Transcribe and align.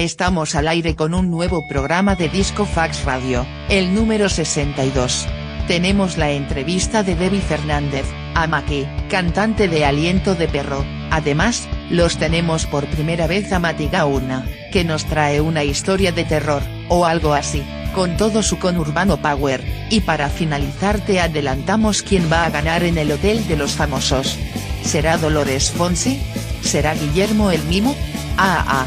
estamos 0.03 0.55
al 0.55 0.67
aire 0.67 0.95
con 0.95 1.13
un 1.13 1.31
nuevo 1.31 1.65
programa 1.67 2.15
de 2.15 2.27
Disco 2.27 2.65
Fax 2.65 3.05
Radio, 3.05 3.45
el 3.69 3.95
número 3.95 4.27
62. 4.27 5.25
Tenemos 5.67 6.17
la 6.17 6.31
entrevista 6.31 7.03
de 7.03 7.15
Debbie 7.15 7.39
Fernández, 7.39 8.05
Amaki, 8.35 8.85
cantante 9.09 9.69
de 9.69 9.85
Aliento 9.85 10.35
de 10.35 10.49
Perro, 10.49 10.85
además, 11.09 11.69
los 11.89 12.17
tenemos 12.17 12.65
por 12.65 12.85
primera 12.87 13.27
vez 13.27 13.53
a 13.53 13.59
Mati 13.59 13.87
Gauna, 13.87 14.45
que 14.73 14.83
nos 14.83 15.05
trae 15.05 15.39
una 15.39 15.63
historia 15.63 16.11
de 16.11 16.25
terror, 16.25 16.63
o 16.89 17.05
algo 17.05 17.33
así, 17.33 17.63
con 17.95 18.17
todo 18.17 18.43
su 18.43 18.59
conurbano 18.59 19.17
power, 19.17 19.63
y 19.89 20.01
para 20.01 20.29
finalizar 20.29 20.99
te 20.99 21.21
adelantamos 21.21 22.01
quién 22.01 22.29
va 22.29 22.45
a 22.45 22.49
ganar 22.49 22.83
en 22.83 22.97
el 22.97 23.11
Hotel 23.11 23.47
de 23.47 23.55
los 23.55 23.71
Famosos. 23.71 24.37
¿Será 24.83 25.17
Dolores 25.17 25.71
Fonsi? 25.71 26.21
¿Será 26.61 26.93
Guillermo 26.93 27.51
el 27.51 27.63
Mimo? 27.63 27.95
Ah 28.37 28.65
ah. 28.67 28.85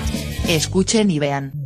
Escuchen 0.49 1.11
y 1.11 1.19
vean. 1.19 1.66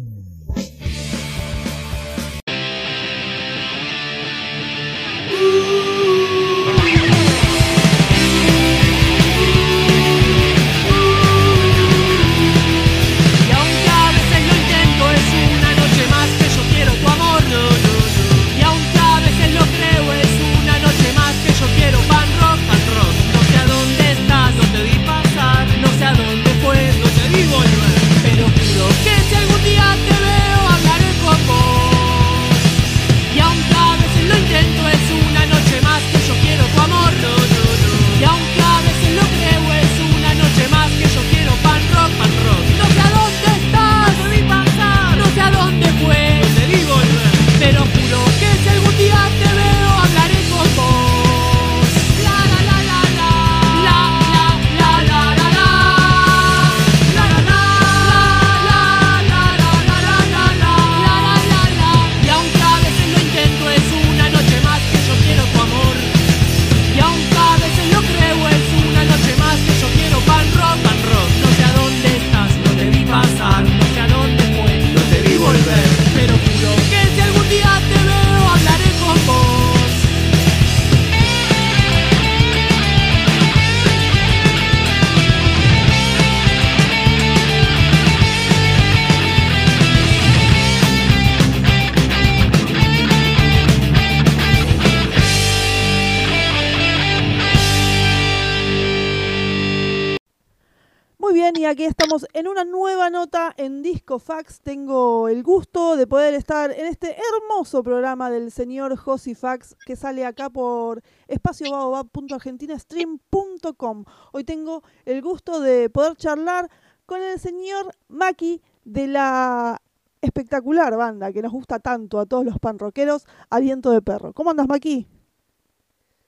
Fax 104.19 104.61
tengo 104.63 105.29
el 105.29 105.43
gusto 105.43 105.97
de 105.97 106.07
poder 106.07 106.35
estar 106.35 106.71
en 106.71 106.85
este 106.87 107.17
hermoso 107.17 107.83
programa 107.83 108.31
del 108.31 108.53
señor 108.53 108.97
Josi 108.97 109.35
Fax 109.35 109.75
que 109.85 109.97
sale 109.97 110.25
acá 110.25 110.49
por 110.51 111.03
espaciobaobab.argentinastream.com. 111.29 114.05
Hoy 114.33 114.45
tengo 114.45 114.85
el 115.05 115.21
gusto 115.23 115.61
de 115.61 115.91
poder 115.91 116.15
charlar 116.17 116.71
con 117.07 117.21
el 117.23 117.41
señor 117.41 117.93
Maki 118.09 118.63
de 118.85 119.09
la 119.09 119.83
espectacular 120.21 120.97
banda 120.97 121.33
que 121.33 121.43
nos 121.43 121.51
gusta 121.53 121.81
tanto 121.81 122.21
a 122.21 122.27
todos 122.27 122.45
los 122.45 122.59
panroqueros, 122.59 123.25
Aliento 123.49 123.91
de 123.91 124.03
Perro. 124.03 124.33
¿Cómo 124.33 124.51
andas, 124.51 124.69
Maki? 124.69 125.07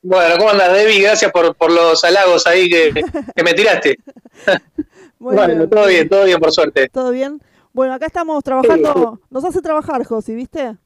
Bueno, 0.02 0.36
¿cómo 0.38 0.50
andas, 0.50 0.72
Debbie? 0.72 1.02
Gracias 1.02 1.30
por, 1.30 1.54
por 1.54 1.70
los 1.70 2.02
halagos 2.02 2.44
ahí 2.46 2.68
que, 2.68 3.04
que 3.36 3.42
me 3.44 3.54
tiraste. 3.54 3.98
bueno, 5.22 5.68
todo 5.68 5.86
bien, 5.86 6.08
todo 6.08 6.24
bien, 6.24 6.40
por 6.40 6.52
suerte. 6.52 6.88
¿Todo 6.88 7.10
bien? 7.10 7.40
Bueno, 7.72 7.94
acá 7.94 8.06
estamos 8.06 8.42
trabajando, 8.44 9.20
nos 9.30 9.44
hace 9.44 9.62
trabajar, 9.62 10.04
Josi, 10.04 10.34
¿viste? 10.34 10.76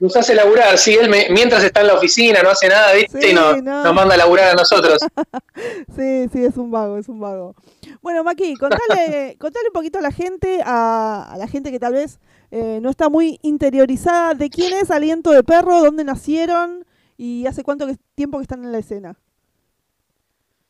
Nos 0.00 0.16
hace 0.16 0.34
laburar, 0.34 0.76
sí, 0.76 0.94
él 0.94 1.08
mientras 1.30 1.62
está 1.62 1.80
en 1.82 1.86
la 1.86 1.94
oficina, 1.94 2.42
no 2.42 2.50
hace 2.50 2.68
nada, 2.68 2.92
¿viste? 2.94 3.30
y 3.30 3.32
nos, 3.32 3.62
nos 3.62 3.94
manda 3.94 4.14
a 4.14 4.18
laburar 4.18 4.50
a 4.50 4.54
nosotros. 4.54 4.98
sí, 5.96 6.28
sí, 6.32 6.44
es 6.44 6.56
un 6.56 6.70
vago, 6.70 6.98
es 6.98 7.08
un 7.08 7.20
vago. 7.20 7.54
Bueno, 8.02 8.24
Maki, 8.24 8.54
contale, 8.56 9.36
contale 9.40 9.68
un 9.68 9.72
poquito 9.72 10.00
a 10.00 10.02
la 10.02 10.10
gente, 10.10 10.60
a, 10.64 11.36
la 11.38 11.46
gente 11.46 11.70
que 11.70 11.78
tal 11.78 11.92
vez 11.92 12.18
eh, 12.50 12.80
no 12.82 12.90
está 12.90 13.08
muy 13.08 13.38
interiorizada, 13.42 14.34
de 14.34 14.50
quién 14.50 14.72
es 14.74 14.90
Aliento 14.90 15.30
de 15.30 15.44
Perro, 15.44 15.80
dónde 15.80 16.02
nacieron 16.02 16.84
y 17.16 17.46
hace 17.46 17.62
cuánto 17.62 17.86
tiempo 18.16 18.38
que 18.38 18.42
están 18.42 18.64
en 18.64 18.72
la 18.72 18.78
escena. 18.78 19.16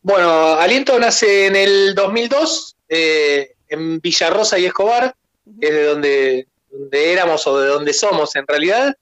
Bueno, 0.05 0.53
Aliento 0.53 0.99
nace 0.99 1.47
en 1.47 1.55
el 1.55 1.95
2002, 1.95 2.75
eh, 2.89 3.55
en 3.67 3.99
Villarrosa 3.99 4.59
y 4.59 4.65
Escobar, 4.65 5.15
que 5.59 5.67
es 5.67 5.73
de 5.73 5.83
donde, 5.83 6.47
donde 6.69 7.11
éramos 7.11 7.47
o 7.47 7.59
de 7.59 7.69
donde 7.69 7.91
somos 7.91 8.35
en 8.35 8.45
realidad. 8.45 8.95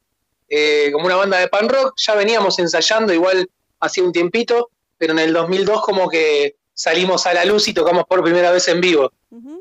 Eh, 0.48 0.92
como 0.94 1.08
una 1.08 1.18
banda 1.18 1.40
de 1.40 1.50
pan 1.50 1.68
rock, 1.68 1.96
ya 1.98 2.16
veníamos 2.16 2.58
ensayando 2.58 3.12
igual 3.12 3.50
hacía 3.82 4.02
un 4.02 4.14
tiempito, 4.14 4.70
pero 4.98 5.12
en 5.12 5.20
el 5.20 5.34
2002 5.34 5.82
como 5.82 6.08
que 6.08 6.56
salimos 6.74 7.28
a 7.28 7.34
la 7.34 7.44
luz 7.44 7.68
y 7.68 7.74
tocamos 7.74 8.06
por 8.06 8.24
primera 8.24 8.54
vez 8.54 8.70
en 8.70 8.80
vivo. 8.80 9.12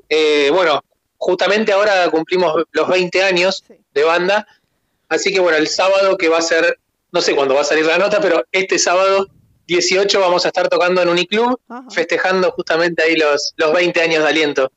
Eh, 0.09 0.49
bueno, 0.53 0.85
justamente 1.19 1.73
ahora 1.73 2.09
cumplimos 2.09 2.63
los 2.71 2.89
20 2.89 3.21
años 3.21 3.65
de 3.93 4.05
banda, 4.05 4.47
así 5.09 5.33
que 5.33 5.41
bueno, 5.41 5.59
el 5.59 5.67
sábado 5.67 6.17
que 6.17 6.29
va 6.29 6.39
a 6.39 6.43
ser, 6.43 6.79
no 7.11 7.21
sé 7.21 7.35
cuándo 7.35 7.57
va 7.57 7.63
a 7.63 7.65
salir 7.65 7.85
la 7.85 7.99
nota, 7.99 8.21
pero 8.21 8.45
este 8.53 8.79
sábado 8.79 9.27
18 9.67 10.21
vamos 10.21 10.45
a 10.45 10.49
estar 10.49 10.69
tocando 10.69 11.03
en 11.03 11.09
Uniclub, 11.09 11.61
festejando 11.91 12.51
justamente 12.53 13.03
ahí 13.03 13.17
los, 13.17 13.55
los 13.57 13.73
20 13.73 14.01
años 14.01 14.23
de 14.23 14.29
aliento. 14.29 14.73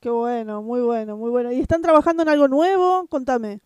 Qué 0.00 0.10
bueno, 0.10 0.62
muy 0.62 0.80
bueno, 0.80 1.16
muy 1.16 1.30
bueno. 1.30 1.50
¿Y 1.52 1.60
están 1.60 1.82
trabajando 1.82 2.22
en 2.22 2.28
algo 2.28 2.46
nuevo? 2.46 3.06
Contame. 3.08 3.60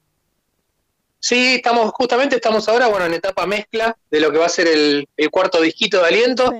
Sí, 1.21 1.57
estamos, 1.57 1.93
justamente 1.93 2.37
estamos 2.37 2.69
ahora, 2.69 2.89
bueno, 2.89 3.07
en 3.07 3.15
etapa 3.15 3.47
mezcla 3.47 3.97
de 4.11 4.21
lo 4.21 4.33
que 4.33 4.39
va 4.39 4.47
a 4.47 4.49
ser 4.49 4.67
el, 4.67 5.07
cuarto 5.31 5.61
disquito 5.61 6.01
de 6.01 6.09
aliento. 6.09 6.53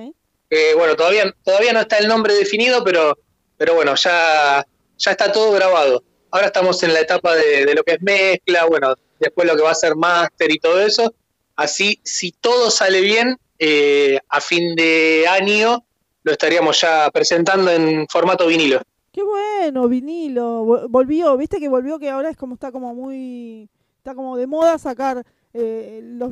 bueno, 0.77 0.95
todavía, 0.95 1.33
todavía 1.43 1.73
no 1.73 1.81
está 1.81 1.97
el 1.97 2.07
nombre 2.07 2.33
definido, 2.33 2.81
pero, 2.83 3.17
pero 3.57 3.73
bueno, 3.73 3.95
ya, 3.95 4.65
ya 4.97 5.11
está 5.11 5.31
todo 5.31 5.51
grabado. 5.51 6.03
Ahora 6.31 6.47
estamos 6.47 6.81
en 6.83 6.93
la 6.93 7.01
etapa 7.01 7.35
de, 7.35 7.73
lo 7.75 7.83
que 7.83 7.93
es 7.93 8.01
mezcla, 8.01 8.65
bueno, 8.65 8.95
después 9.19 9.45
lo 9.45 9.57
que 9.57 9.63
va 9.63 9.71
a 9.71 9.75
ser 9.75 9.95
máster 9.95 10.49
y 10.49 10.59
todo 10.59 10.79
eso. 10.79 11.13
Así, 11.57 11.99
si 12.03 12.31
todo 12.31 12.71
sale 12.71 13.01
bien, 13.01 13.37
eh, 13.59 14.19
a 14.29 14.41
fin 14.41 14.75
de 14.75 15.25
año 15.29 15.83
lo 16.23 16.31
estaríamos 16.31 16.79
ya 16.79 17.09
presentando 17.11 17.69
en 17.69 18.07
formato 18.07 18.47
vinilo. 18.47 18.81
Qué 19.11 19.21
bueno, 19.21 19.87
vinilo. 19.87 20.87
Volvió, 20.89 21.37
viste 21.37 21.59
que 21.59 21.69
volvió 21.69 21.99
que 21.99 22.09
ahora 22.09 22.29
es 22.29 22.37
como 22.37 22.55
está 22.55 22.71
como 22.71 22.95
muy 22.95 23.69
está 23.97 24.15
como 24.15 24.35
de 24.35 24.47
moda 24.47 24.77
sacar 24.77 25.23
eh, 25.53 26.01
los, 26.03 26.31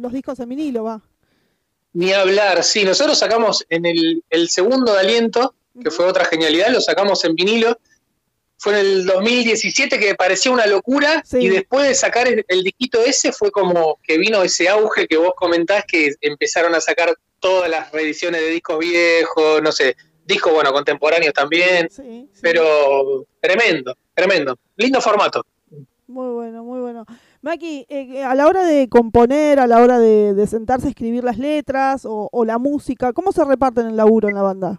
los, 0.00 0.12
discos 0.12 0.38
en 0.40 0.48
vinilo, 0.48 0.84
va. 0.84 1.02
Ni 1.92 2.12
hablar, 2.12 2.64
sí, 2.64 2.84
nosotros 2.84 3.18
sacamos 3.18 3.64
en 3.68 3.84
el, 3.84 4.48
segundo 4.48 4.94
de 4.94 5.00
aliento, 5.00 5.54
que 5.82 5.90
fue 5.90 6.06
otra 6.06 6.24
genialidad, 6.24 6.70
lo 6.70 6.80
sacamos 6.80 7.24
en 7.24 7.34
vinilo. 7.34 7.78
Fue 8.64 8.72
en 8.72 8.86
el 8.86 9.04
2017 9.04 9.98
que 9.98 10.14
parecía 10.14 10.50
una 10.50 10.64
locura 10.66 11.22
y 11.32 11.50
después 11.50 11.86
de 11.86 11.94
sacar 11.94 12.26
el, 12.26 12.62
disquito 12.62 12.98
ese 13.04 13.30
fue 13.30 13.50
como 13.50 13.98
que 14.02 14.16
vino 14.16 14.42
ese 14.42 14.70
auge 14.70 15.06
que 15.06 15.18
vos 15.18 15.34
comentás 15.36 15.84
que 15.86 16.14
empezaron 16.22 16.74
a 16.74 16.80
sacar 16.80 17.14
todas 17.40 17.68
las 17.68 17.92
reediciones 17.92 18.40
de 18.40 18.48
discos 18.48 18.78
viejos, 18.78 19.60
no 19.60 19.70
sé, 19.70 19.96
discos, 20.24 20.54
bueno, 20.54 20.72
contemporáneos 20.72 21.34
también, 21.34 21.90
pero 22.40 23.26
tremendo, 23.38 23.98
tremendo. 24.14 24.58
Lindo 24.76 24.98
formato. 25.02 25.44
Muy 26.06 26.32
bueno, 26.32 26.64
muy 26.64 26.80
bueno. 26.80 27.04
Maki, 27.42 27.84
eh, 27.90 28.24
a 28.24 28.34
la 28.34 28.46
hora 28.46 28.64
de 28.64 28.88
componer, 28.88 29.60
a 29.60 29.66
la 29.66 29.82
hora 29.82 29.98
de, 29.98 30.46
sentarse 30.46 30.86
a 30.86 30.90
escribir 30.90 31.22
las 31.22 31.36
letras 31.36 32.06
o, 32.08 32.44
la 32.46 32.56
música, 32.56 33.12
¿cómo 33.12 33.30
se 33.30 33.44
reparten 33.44 33.88
el 33.88 33.96
laburo 33.98 34.30
en 34.30 34.36
la 34.36 34.42
banda? 34.42 34.78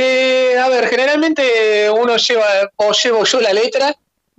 Eh, 0.00 0.56
a 0.56 0.68
ver, 0.68 0.86
generalmente 0.86 1.90
uno 1.90 2.16
lleva, 2.18 2.46
o 2.76 2.92
llevo 2.92 3.24
yo 3.24 3.40
la 3.40 3.52
letra 3.52 3.96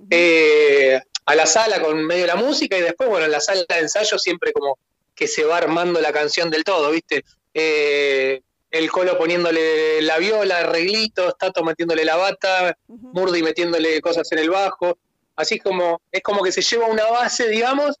eh, 0.08 0.98
a 1.26 1.34
la 1.34 1.44
sala 1.44 1.82
con 1.82 2.02
medio 2.06 2.22
de 2.22 2.28
la 2.28 2.36
música 2.36 2.78
y 2.78 2.80
después, 2.80 3.10
bueno, 3.10 3.26
en 3.26 3.32
la 3.32 3.40
sala 3.40 3.66
de 3.68 3.78
ensayo 3.78 4.18
siempre 4.18 4.54
como 4.54 4.78
que 5.14 5.28
se 5.28 5.44
va 5.44 5.58
armando 5.58 6.00
la 6.00 6.14
canción 6.14 6.48
del 6.48 6.64
todo, 6.64 6.90
¿viste? 6.90 7.24
el 7.52 8.90
Colo 8.90 9.18
poniéndole 9.18 10.00
la 10.00 10.16
viola, 10.16 10.60
arreglitos, 10.60 11.36
Tato 11.36 11.62
metiéndole 11.62 12.06
la 12.06 12.16
bata, 12.16 12.74
Murdi 12.86 13.42
metiéndole 13.42 14.00
cosas 14.00 14.32
en 14.32 14.38
el 14.38 14.48
bajo. 14.48 14.96
Así 15.36 15.58
como, 15.58 16.00
es 16.10 16.22
como 16.22 16.42
que 16.42 16.52
se 16.52 16.62
lleva 16.62 16.86
una 16.86 17.04
base, 17.04 17.48
digamos, 17.48 17.98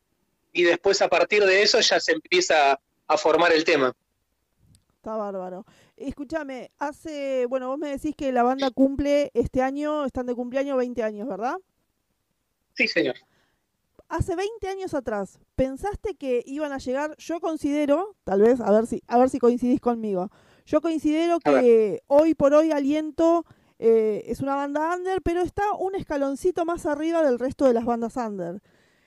y 0.54 0.62
después 0.62 1.02
a 1.02 1.08
partir 1.08 1.44
de 1.44 1.60
eso 1.60 1.78
ya 1.80 2.00
se 2.00 2.12
empieza 2.12 2.80
a 3.06 3.18
formar 3.18 3.52
el 3.52 3.64
tema. 3.64 3.94
Está 4.96 5.16
bárbaro. 5.16 5.66
Escúchame, 6.00 6.70
hace, 6.78 7.44
bueno, 7.46 7.68
vos 7.68 7.78
me 7.78 7.90
decís 7.90 8.14
que 8.16 8.32
la 8.32 8.42
banda 8.42 8.70
cumple 8.70 9.30
este 9.34 9.60
año, 9.60 10.06
están 10.06 10.24
de 10.24 10.34
cumpleaños 10.34 10.78
20 10.78 11.02
años, 11.02 11.28
¿verdad? 11.28 11.56
Sí, 12.72 12.88
señor. 12.88 13.16
Hace 14.08 14.34
20 14.34 14.66
años 14.68 14.94
atrás, 14.94 15.38
¿pensaste 15.56 16.14
que 16.14 16.42
iban 16.46 16.72
a 16.72 16.78
llegar? 16.78 17.14
Yo 17.18 17.38
considero, 17.38 18.16
tal 18.24 18.40
vez, 18.40 18.60
a 18.60 18.72
ver 18.72 18.86
si, 18.86 19.02
a 19.06 19.18
ver 19.18 19.28
si 19.28 19.38
coincidís 19.38 19.80
conmigo. 19.80 20.30
Yo 20.64 20.80
considero 20.80 21.38
que 21.38 22.02
hoy 22.06 22.34
por 22.34 22.54
hoy 22.54 22.72
Aliento 22.72 23.44
eh, 23.78 24.24
es 24.26 24.40
una 24.40 24.54
banda 24.54 24.96
under, 24.96 25.20
pero 25.20 25.42
está 25.42 25.74
un 25.78 25.94
escaloncito 25.94 26.64
más 26.64 26.86
arriba 26.86 27.22
del 27.22 27.38
resto 27.38 27.66
de 27.66 27.74
las 27.74 27.84
bandas 27.84 28.16
under. 28.16 28.62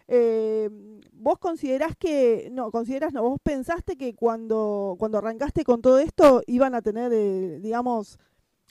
Eh, 0.08 0.70
¿Vos 1.12 1.40
considerás 1.40 1.96
que, 1.98 2.50
no, 2.52 2.72
consideras 2.72 3.14
no, 3.14 3.24
vos 3.24 3.40
pensaste 3.42 3.98
que 3.98 4.14
cuando, 4.14 4.96
cuando 5.00 5.18
arrancaste 5.18 5.64
con 5.64 5.82
todo 5.82 6.00
esto 6.00 6.42
iban 6.48 6.76
a 6.76 6.82
tener, 6.82 7.12
eh, 7.14 7.60
digamos, 7.62 8.20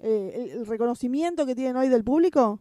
el, 0.01 0.67
reconocimiento 0.67 1.47
que 1.47 1.55
tienen 1.55 1.77
hoy 1.77 1.89
del 1.89 2.05
público? 2.05 2.61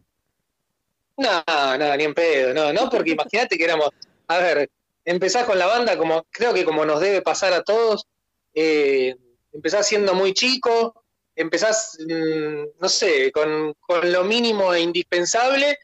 No, 1.18 1.42
no, 1.78 1.96
ni 1.96 2.04
en 2.04 2.14
pedo, 2.14 2.54
no, 2.54 2.72
no, 2.72 2.88
porque 2.88 3.10
imagínate 3.12 3.58
que 3.58 3.64
éramos, 3.64 3.90
a 4.28 4.38
ver, 4.38 4.70
empezás 5.04 5.44
con 5.44 5.58
la 5.58 5.66
banda 5.66 5.98
como, 5.98 6.24
creo 6.30 6.54
que 6.54 6.64
como 6.64 6.86
nos 6.86 7.00
debe 7.00 7.20
pasar 7.20 7.52
a 7.52 7.62
todos, 7.62 8.06
empezás 8.54 9.86
siendo 9.86 10.14
muy 10.14 10.32
chico, 10.32 11.02
empezás, 11.36 11.96
mm, 12.06 12.64
no 12.80 12.88
sé, 12.88 13.32
con, 13.32 13.74
lo 14.04 14.24
mínimo 14.24 14.72
e 14.74 14.80
indispensable. 14.80 15.78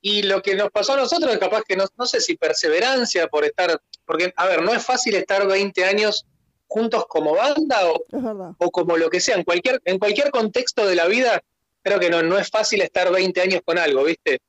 Y 0.00 0.22
lo 0.22 0.40
que 0.40 0.54
nos 0.54 0.70
pasó 0.70 0.94
a 0.94 0.96
nosotros 0.96 1.32
es 1.32 1.38
capaz 1.38 1.62
que 1.62 1.76
no, 1.76 1.84
no 1.98 2.06
sé 2.06 2.20
si 2.20 2.36
perseverancia 2.36 3.28
por 3.28 3.44
estar, 3.44 3.80
porque, 4.06 4.32
a 4.36 4.46
ver, 4.46 4.62
no 4.62 4.72
es 4.72 4.84
fácil 4.84 5.14
estar 5.14 5.46
20 5.46 5.84
años 5.84 6.26
juntos 6.66 7.04
como 7.08 7.34
banda 7.34 7.90
o, 7.90 8.54
o, 8.58 8.70
como 8.70 8.96
lo 8.96 9.10
que 9.10 9.20
sea, 9.20 9.36
en 9.36 9.44
cualquier, 9.44 9.82
en 9.84 9.98
cualquier 9.98 10.30
contexto 10.30 10.86
de 10.86 10.94
la 10.94 11.06
vida, 11.06 11.42
creo 11.82 11.98
que 11.98 12.10
no, 12.10 12.22
no 12.22 12.38
es 12.38 12.48
fácil 12.48 12.80
estar 12.80 13.10
20 13.12 13.40
años 13.40 13.60
con 13.64 13.76
algo, 13.76 14.04
¿viste? 14.04 14.40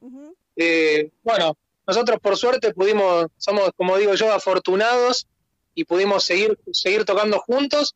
Eh, 0.55 1.11
bueno, 1.23 1.57
nosotros 1.87 2.19
por 2.19 2.37
suerte 2.37 2.73
pudimos, 2.73 3.25
somos, 3.37 3.71
como 3.75 3.97
digo 3.97 4.13
yo, 4.13 4.31
afortunados 4.31 5.27
y 5.73 5.85
pudimos 5.85 6.23
seguir, 6.23 6.57
seguir 6.71 7.05
tocando 7.05 7.39
juntos. 7.39 7.95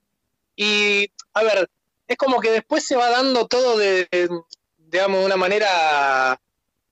Y, 0.56 1.12
a 1.34 1.44
ver, 1.44 1.70
es 2.08 2.18
como 2.18 2.40
que 2.40 2.52
después 2.52 2.86
se 2.86 2.96
va 2.96 3.10
dando 3.10 3.48
todo 3.48 3.78
de, 3.78 4.08
digamos, 4.78 5.20
de 5.20 5.26
una 5.26 5.38
manera, 5.38 6.40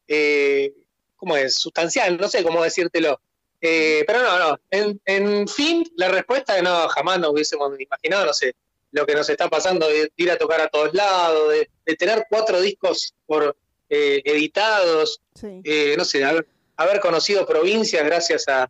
eh, 0.07 0.73
¿cómo 1.15 1.37
es? 1.37 1.55
Sustancial, 1.55 2.17
no 2.17 2.27
sé 2.27 2.43
cómo 2.43 2.63
decírtelo. 2.63 3.19
Eh, 3.65 4.03
pero 4.05 4.21
no, 4.21 4.39
no, 4.39 4.59
en, 4.69 5.47
fin, 5.47 5.89
la 5.95 6.09
respuesta 6.09 6.57
es 6.57 6.63
no, 6.63 6.89
jamás 6.89 7.17
nos 7.19 7.31
hubiésemos 7.31 7.79
imaginado, 7.79 8.25
no 8.25 8.33
sé, 8.33 8.55
lo 8.91 9.05
que 9.05 9.15
nos 9.15 9.29
está 9.29 9.49
pasando 9.49 9.87
de 9.87 10.11
ir 10.17 10.31
a 10.31 10.37
tocar 10.37 10.59
a 10.59 10.67
todos 10.67 10.93
lados, 10.93 11.49
de, 11.85 11.95
tener 11.95 12.25
cuatro 12.29 12.59
discos 12.59 13.13
por 13.25 13.55
eh, 13.89 14.21
editados, 14.25 15.21
eh, 15.41 15.95
no 15.97 16.03
sé, 16.03 16.25
haber, 16.25 16.45
haber, 16.75 16.99
conocido 16.99 17.45
provincias 17.45 18.03
gracias 18.03 18.49
a, 18.49 18.69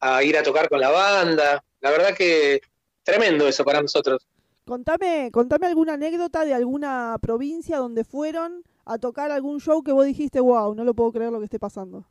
a 0.00 0.24
ir 0.24 0.36
a 0.36 0.42
tocar 0.42 0.68
con 0.68 0.80
la 0.80 0.90
banda. 0.90 1.62
La 1.80 1.90
verdad 1.92 2.12
que 2.16 2.62
tremendo 3.04 3.46
eso 3.46 3.64
para 3.64 3.80
nosotros. 3.80 4.26
Contame, 4.64 5.30
contame 5.32 5.68
alguna 5.68 5.94
anécdota 5.94 6.44
de 6.44 6.54
alguna 6.54 7.16
provincia 7.20 7.78
donde 7.78 8.04
fueron 8.04 8.64
a 8.84 8.98
tocar 8.98 9.30
algún 9.30 9.60
show 9.60 9.82
que 9.82 9.92
vos 9.92 10.06
dijiste, 10.06 10.40
wow, 10.40 10.74
no 10.74 10.84
lo 10.84 10.94
puedo 10.94 11.12
creer 11.12 11.32
lo 11.32 11.38
que 11.38 11.44
esté 11.44 11.58
pasando. 11.58 12.06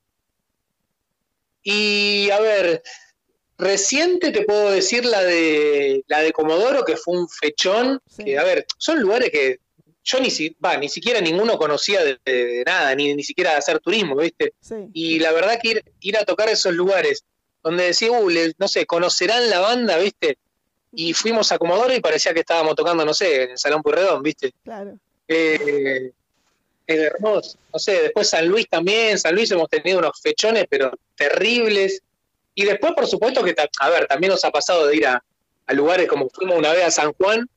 Y 1.63 2.29
a 2.31 2.39
ver, 2.39 2.81
reciente 3.57 4.31
te 4.31 4.43
puedo 4.43 4.71
decir 4.71 5.05
la 5.05 5.21
de 5.23 6.03
la 6.07 6.21
de 6.21 6.31
Comodoro, 6.31 6.83
que 6.83 6.97
fue 6.97 7.17
un 7.17 7.29
fechón, 7.29 8.01
que 8.23 8.37
a 8.37 8.43
ver, 8.43 8.65
son 8.77 8.99
lugares 8.99 9.29
que 9.29 9.59
yo 10.03 10.19
ni, 10.19 10.31
si, 10.31 10.55
va, 10.63 10.77
ni 10.77 10.89
siquiera 10.89 11.21
ninguno 11.21 11.57
conocía 11.57 12.01
de, 12.03 12.63
nada, 12.65 12.95
ni, 12.95 13.13
ni 13.13 13.23
siquiera 13.23 13.51
de 13.51 13.57
hacer 13.57 13.79
turismo, 13.79 14.15
¿viste? 14.15 14.53
Y 14.93 15.19
la 15.19 15.31
verdad 15.31 15.59
que 15.61 15.83
ir, 15.99 16.17
a 16.17 16.25
tocar 16.25 16.49
esos 16.49 16.73
lugares 16.73 17.23
donde 17.63 17.85
decía, 17.85 18.11
uh, 18.11 18.29
no 18.57 18.67
sé, 18.67 18.87
conocerán 18.87 19.49
la 19.49 19.59
banda, 19.59 19.97
¿viste? 19.97 20.39
Y 20.91 21.13
fuimos 21.13 21.51
a 21.51 21.59
Comodoro 21.59 21.93
y 21.93 22.01
parecía 22.01 22.33
que 22.33 22.39
estábamos 22.39 22.75
tocando, 22.75 23.05
no 23.05 23.13
sé, 23.13 23.43
en 23.43 23.51
el 23.51 23.57
Salón 23.57 23.83
Purredón, 23.83 24.23
¿viste? 24.23 24.53
Claro. 24.63 24.97
Eh, 25.27 26.11
hermoso. 26.99 27.57
No 27.73 27.79
sé, 27.79 28.01
después 28.01 28.29
San 28.29 28.47
Luis 28.47 28.67
también, 28.69 29.17
San 29.17 29.35
Luis 29.35 29.51
hemos 29.51 29.69
tenido 29.69 29.99
unos 29.99 30.19
fechones, 30.21 30.65
pero 30.69 30.91
terribles. 31.15 32.01
Y 32.55 32.65
después, 32.65 32.93
por 32.93 33.07
supuesto, 33.07 33.43
que, 33.43 33.55
a 33.79 33.89
ver, 33.89 34.07
también 34.07 34.31
nos 34.31 34.43
ha 34.45 34.51
pasado 34.51 34.87
de 34.87 34.95
ir 34.95 35.07
a, 35.07 35.23
lugares 35.69 36.05
como 36.09 36.29
fuimos 36.29 36.57
una 36.57 36.73
vez 36.73 36.83
a 36.83 36.91
San 36.91 37.13
Juan, 37.13 37.47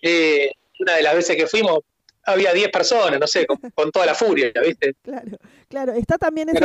eh, 0.00 0.52
una 0.78 0.94
de 0.94 1.02
las 1.02 1.16
veces 1.16 1.34
que 1.34 1.48
fuimos 1.48 1.80
había 2.24 2.52
10 2.52 2.70
personas, 2.70 3.18
no 3.18 3.26
sé, 3.26 3.46
con, 3.74 3.90
toda 3.90 4.06
la 4.06 4.14
furia, 4.14 4.52
¿viste? 4.62 4.94
Claro, 5.02 5.38
claro, 5.68 5.92
está 5.92 6.18
también 6.18 6.48
ese, 6.50 6.64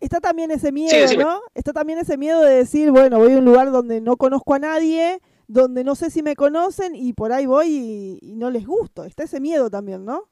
está 0.00 0.20
también 0.20 0.50
ese 0.50 0.72
miedo, 0.72 1.16
¿no? 1.18 1.40
Está 1.54 1.72
también 1.72 1.98
ese 1.98 2.16
miedo 2.16 2.42
de 2.42 2.56
decir, 2.56 2.90
bueno, 2.90 3.18
voy 3.18 3.32
a 3.32 3.38
un 3.38 3.44
lugar 3.44 3.70
donde 3.70 4.00
no 4.00 4.16
conozco 4.16 4.54
a 4.54 4.58
nadie, 4.58 5.20
donde 5.46 5.84
no 5.84 5.94
sé 5.94 6.10
si 6.10 6.22
me 6.22 6.36
conocen 6.36 6.94
y 6.94 7.12
por 7.12 7.32
ahí 7.32 7.46
voy 7.46 8.18
y, 8.20 8.34
no 8.36 8.50
les 8.50 8.66
gusto. 8.66 9.04
Está 9.04 9.24
ese 9.24 9.40
miedo 9.40 9.70
también, 9.70 10.04
¿no? 10.04 10.28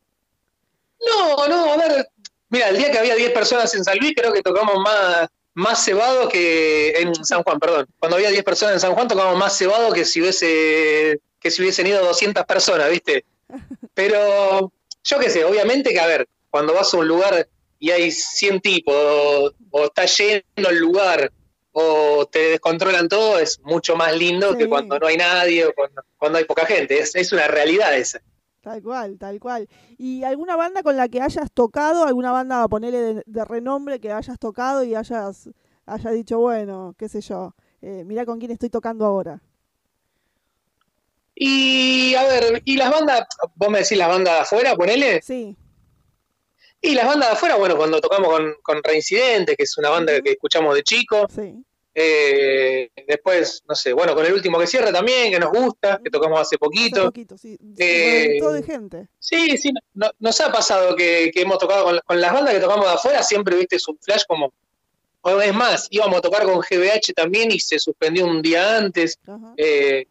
No, 1.07 1.49
no, 1.49 1.73
a 1.73 1.77
ver, 1.77 2.09
mira, 2.49 2.69
el 2.69 2.77
día 2.77 2.91
que 2.91 2.99
había 2.99 3.15
10 3.15 3.33
personas 3.33 3.75
en 3.75 3.85
San 3.85 3.99
Luis 3.99 4.15
creo 4.17 4.33
que 4.33 4.43
tocamos 4.43 4.77
más 4.79 5.29
más 5.55 5.85
cebado 5.85 6.29
que 6.29 6.93
en 6.99 7.15
San 7.25 7.43
Juan, 7.43 7.59
perdón. 7.59 7.87
Cuando 7.99 8.17
había 8.17 8.31
10 8.31 8.43
personas 8.45 8.75
en 8.75 8.81
San 8.81 8.95
Juan 8.95 9.09
tocamos 9.09 9.37
más 9.37 9.57
cebado 9.57 9.93
que 9.93 10.05
si 10.05 10.21
hubiese 10.21 11.21
que 11.41 11.51
si 11.51 11.61
hubiesen 11.61 11.89
ido 11.89 12.05
200 12.05 12.45
personas, 12.45 12.89
¿viste? 12.89 13.25
Pero 13.95 14.73
yo 15.05 15.19
qué 15.19 15.29
sé, 15.29 15.45
obviamente 15.45 15.93
que, 15.93 16.01
a 16.01 16.07
ver, 16.07 16.29
cuando 16.51 16.73
vas 16.73 16.95
a 16.95 16.99
un 16.99 17.09
lugar 17.09 17.49
y 17.81 17.91
hay 17.91 18.13
100 18.13 18.61
tipos, 18.61 18.95
o, 18.95 19.85
está 19.85 20.05
lleno 20.05 20.69
el 20.71 20.79
lugar, 20.79 21.33
o 21.73 22.27
te 22.27 22.51
descontrolan 22.51 23.09
todo, 23.09 23.41
es 23.41 23.59
mucho 23.61 23.97
más 23.97 24.17
lindo 24.17 24.57
que 24.57 24.69
cuando 24.69 24.99
no 25.01 25.07
hay 25.09 25.17
nadie 25.17 25.67
o 25.67 25.75
cuando, 25.75 26.39
hay 26.39 26.45
poca 26.45 26.65
gente. 26.65 27.01
Es, 27.01 27.17
es 27.17 27.33
una 27.33 27.49
realidad 27.49 27.97
esa. 27.97 28.21
Tal 28.63 28.81
cual, 28.81 29.19
tal 29.19 29.41
cual. 29.41 29.69
¿Y 29.99 30.23
alguna 30.23 30.55
banda 30.55 30.85
con 30.85 30.97
la 30.97 31.09
que 31.09 31.21
hayas 31.21 31.51
tocado, 31.53 32.05
alguna 32.05 32.31
banda, 32.31 32.69
ponerle 32.69 32.99
de, 32.99 33.23
de 33.27 33.45
renombre 33.45 33.99
que 33.99 34.13
hayas 34.13 34.39
tocado 34.39 34.85
y 34.85 34.95
hayas, 34.95 35.51
hayas 35.85 36.13
dicho, 36.13 36.39
bueno, 36.39 36.95
qué 36.97 37.09
sé 37.09 37.21
yo, 37.21 37.57
eh, 37.81 38.05
mira 38.07 38.25
con 38.25 38.39
quién 38.39 38.53
estoy 38.53 38.71
tocando 38.71 39.05
ahora? 39.05 39.43
Y 41.35 42.15
a 42.15 42.23
ver, 42.23 42.63
¿y 42.65 42.77
las 42.77 42.93
bandas? 42.93 43.27
¿Vos 43.57 43.69
me 43.69 43.79
decís 43.81 43.99
las 43.99 44.09
bandas 44.09 44.35
de 44.35 44.41
afuera, 44.41 44.77
ponele? 44.77 45.21
Sí. 45.23 45.57
Y 46.81 46.95
las 46.95 47.07
bandas 47.07 47.31
de 47.31 47.35
afuera, 47.35 47.57
bueno, 47.57 47.77
cuando 47.77 48.01
tocamos 48.01 48.29
con, 48.29 48.55
con 48.63 48.81
Reincidente, 48.83 49.57
que 49.57 49.65
es 49.65 49.77
una 49.77 49.89
banda 49.89 50.21
que 50.21 50.33
escuchamos 50.33 50.77
de 50.77 50.85
chico. 50.85 51.27
Sí. 51.29 51.65
Eh, 51.95 52.91
después, 53.07 53.63
no 53.69 53.75
sé, 53.75 53.93
bueno, 53.93 54.15
con 54.15 54.25
el 54.25 54.33
último 54.33 54.59
que 54.59 54.67
cierra 54.67 54.91
también, 54.91 55.31
que 55.31 55.39
nos 55.39 55.51
gusta, 55.51 56.01
que 56.03 56.11
tocamos 56.11 56.41
hace 56.41 56.57
poquito. 56.57 57.01
Hace 57.01 57.07
poquito, 57.07 57.37
sí. 57.37 57.59
Eh, 57.77 58.39
todo 58.41 58.53
de 58.53 58.63
gente. 58.63 59.09
Sí, 59.19 59.57
sí, 59.59 59.73
nos 60.19 60.41
ha 60.41 60.51
pasado 60.51 60.97
que, 60.97 61.31
hemos 61.35 61.59
tocado 61.59 61.85
con, 61.85 62.01
con, 62.05 62.21
las 62.21 62.33
bandas 62.33 62.55
que 62.55 62.61
tocamos 62.61 62.87
de 62.87 62.93
afuera, 62.93 63.23
siempre, 63.23 63.57
viste, 63.57 63.77
un 63.89 63.99
flash 63.99 64.23
como 64.27 64.53
es 65.43 65.55
más, 65.55 65.87
íbamos 65.91 66.19
a 66.19 66.21
tocar 66.21 66.45
con 66.45 66.59
GBH 66.59 67.13
también 67.15 67.51
y 67.53 67.61
se 67.61 67.79
suspendió 67.79 68.27
un 68.27 68.43
día 68.43 68.77
antes. 68.77 69.19
Eh, 69.57 70.07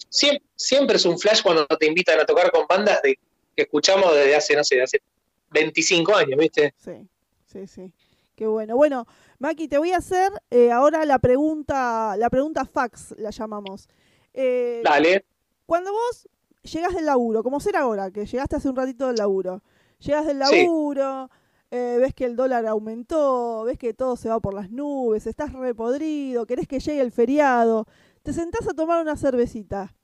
siempre, 0.55 0.95
es 0.95 1.05
un 1.05 1.19
flash 1.19 1.41
cuando 1.41 1.65
te 1.67 1.85
invitan 1.85 2.19
a 2.19 2.25
tocar 2.25 2.51
con 2.51 2.65
bandas 2.67 3.01
de, 3.01 3.19
que 3.55 3.63
escuchamos 3.63 4.13
desde 4.15 4.35
hace, 4.35 4.55
no 4.55 4.63
sé, 4.63 4.81
hace 4.81 5.01
25 5.49 6.15
años, 6.15 6.39
¿viste? 6.39 6.73
Sí, 6.77 7.07
sí, 7.45 7.67
sí. 7.67 7.91
Qué 8.35 8.47
bueno. 8.47 8.77
Bueno, 8.77 9.05
Maki, 9.41 9.67
te 9.67 9.79
voy 9.79 9.91
a 9.91 9.97
hacer 9.97 10.31
eh, 10.51 10.71
ahora 10.71 11.03
la 11.03 11.17
pregunta, 11.17 12.15
la 12.15 12.29
pregunta 12.29 12.63
fax, 12.63 13.15
la 13.17 13.31
llamamos. 13.31 13.89
Eh, 14.35 14.83
Dale. 14.83 15.25
Cuando 15.65 15.91
vos 15.91 16.29
llegas 16.61 16.93
del 16.93 17.07
laburo, 17.07 17.41
como 17.41 17.59
ser 17.59 17.75
ahora, 17.75 18.11
que 18.11 18.27
llegaste 18.27 18.57
hace 18.57 18.69
un 18.69 18.75
ratito 18.75 19.07
del 19.07 19.15
laburo, 19.15 19.63
llegas 19.97 20.27
del 20.27 20.37
laburo, 20.37 21.31
eh, 21.71 21.97
ves 21.99 22.13
que 22.13 22.25
el 22.25 22.35
dólar 22.35 22.67
aumentó, 22.67 23.63
ves 23.63 23.79
que 23.79 23.95
todo 23.95 24.15
se 24.15 24.29
va 24.29 24.39
por 24.39 24.53
las 24.53 24.69
nubes, 24.69 25.25
estás 25.25 25.53
repodrido, 25.53 26.45
querés 26.45 26.67
que 26.67 26.79
llegue 26.79 27.01
el 27.01 27.11
feriado, 27.11 27.87
te 28.21 28.33
sentás 28.33 28.67
a 28.67 28.75
tomar 28.75 29.01
una 29.01 29.17
cervecita. 29.17 29.95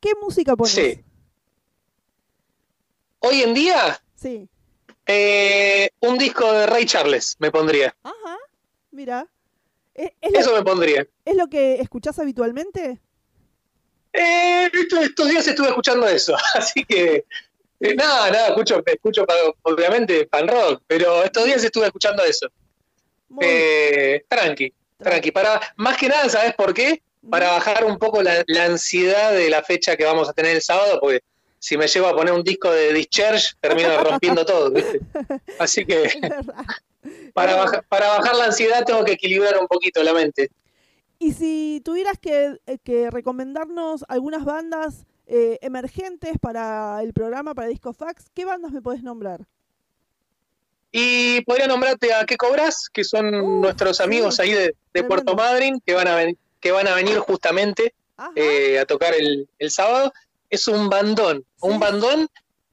¿Qué 0.00 0.12
música 0.18 0.56
pones? 0.56 0.72
Sí. 0.72 1.04
Hoy 3.18 3.42
en 3.42 3.52
día, 3.52 4.00
sí. 4.14 4.48
Eh, 5.04 5.90
un 6.00 6.16
disco 6.16 6.50
de 6.50 6.66
Ray 6.66 6.86
Charles 6.86 7.36
me 7.38 7.50
pondría. 7.50 7.94
Ajá, 8.02 8.37
mira. 8.90 9.26
Eso 9.94 10.54
me 10.54 10.62
pondría. 10.62 11.06
¿Es 11.24 11.36
lo 11.36 11.48
que 11.48 11.80
escuchás 11.80 12.18
habitualmente? 12.18 13.00
Eh, 14.12 14.70
estos 14.72 15.28
días 15.28 15.46
estuve 15.46 15.68
escuchando 15.68 16.06
eso, 16.08 16.36
así 16.54 16.84
que 16.84 17.24
eh, 17.80 17.94
nada, 17.94 18.30
nada, 18.30 18.48
escucho, 18.48 18.82
escucho 18.84 19.24
obviamente 19.62 20.26
pan 20.26 20.48
rock, 20.48 20.82
pero 20.86 21.22
estos 21.22 21.44
días 21.44 21.62
estuve 21.62 21.86
escuchando 21.86 22.24
eso. 22.24 22.48
Eh, 23.40 24.24
tranqui, 24.28 24.72
tranqui. 24.96 25.30
Para, 25.30 25.60
más 25.76 25.96
que 25.96 26.08
nada, 26.08 26.28
¿sabes 26.28 26.54
por 26.54 26.74
qué? 26.74 27.02
Para 27.28 27.52
bajar 27.52 27.84
un 27.84 27.98
poco 27.98 28.22
la, 28.22 28.44
ansiedad 28.64 29.32
de 29.32 29.50
la 29.50 29.62
fecha 29.62 29.96
que 29.96 30.04
vamos 30.04 30.28
a 30.28 30.32
tener 30.32 30.56
el 30.56 30.62
sábado, 30.62 30.98
porque 31.00 31.20
si 31.60 31.76
me 31.76 31.86
llevo 31.86 32.08
a 32.08 32.16
poner 32.16 32.32
un 32.32 32.42
disco 32.42 32.70
de 32.70 32.92
Discharge, 32.92 33.54
termino 33.60 33.96
rompiendo 34.02 34.44
todo, 34.44 34.70
¿viste? 34.70 35.00
Así 35.58 35.84
que 35.84 36.20
para, 37.34 37.56
bajar, 37.56 37.84
para 37.88 38.08
bajar 38.08 38.36
la 38.36 38.46
ansiedad 38.46 38.84
tengo 38.84 39.04
que 39.04 39.12
equilibrar 39.12 39.58
un 39.58 39.66
poquito 39.66 40.02
la 40.02 40.12
mente. 40.12 40.50
Y 41.18 41.32
si 41.32 41.80
tuvieras 41.84 42.18
que, 42.18 42.58
eh, 42.66 42.78
que 42.82 43.10
recomendarnos 43.10 44.04
algunas 44.08 44.44
bandas 44.44 45.06
eh, 45.26 45.58
emergentes 45.60 46.38
para 46.40 47.02
el 47.02 47.12
programa, 47.12 47.54
para 47.54 47.68
Disco 47.68 47.92
Fax, 47.92 48.30
¿qué 48.34 48.44
bandas 48.44 48.72
me 48.72 48.80
podés 48.80 49.02
nombrar? 49.02 49.46
Y 50.90 51.42
podría 51.42 51.66
nombrarte 51.66 52.14
a 52.14 52.24
¿Qué 52.24 52.36
Cobras? 52.36 52.88
Que 52.90 53.04
son 53.04 53.60
nuestros 53.60 54.00
amigos 54.00 54.40
ahí 54.40 54.52
de, 54.52 55.04
Puerto 55.04 55.34
Madryn, 55.34 55.80
que 55.84 55.92
van 55.94 56.08
a, 56.08 56.18
que 56.60 56.72
van 56.72 56.88
a 56.88 56.94
venir 56.94 57.18
justamente 57.18 57.94
eh, 58.34 58.78
a 58.78 58.86
tocar 58.86 59.12
el, 59.14 59.48
sábado. 59.70 60.12
Es 60.48 60.66
un 60.66 60.88
bandón, 60.88 61.44
un 61.60 61.78
bandón 61.78 62.28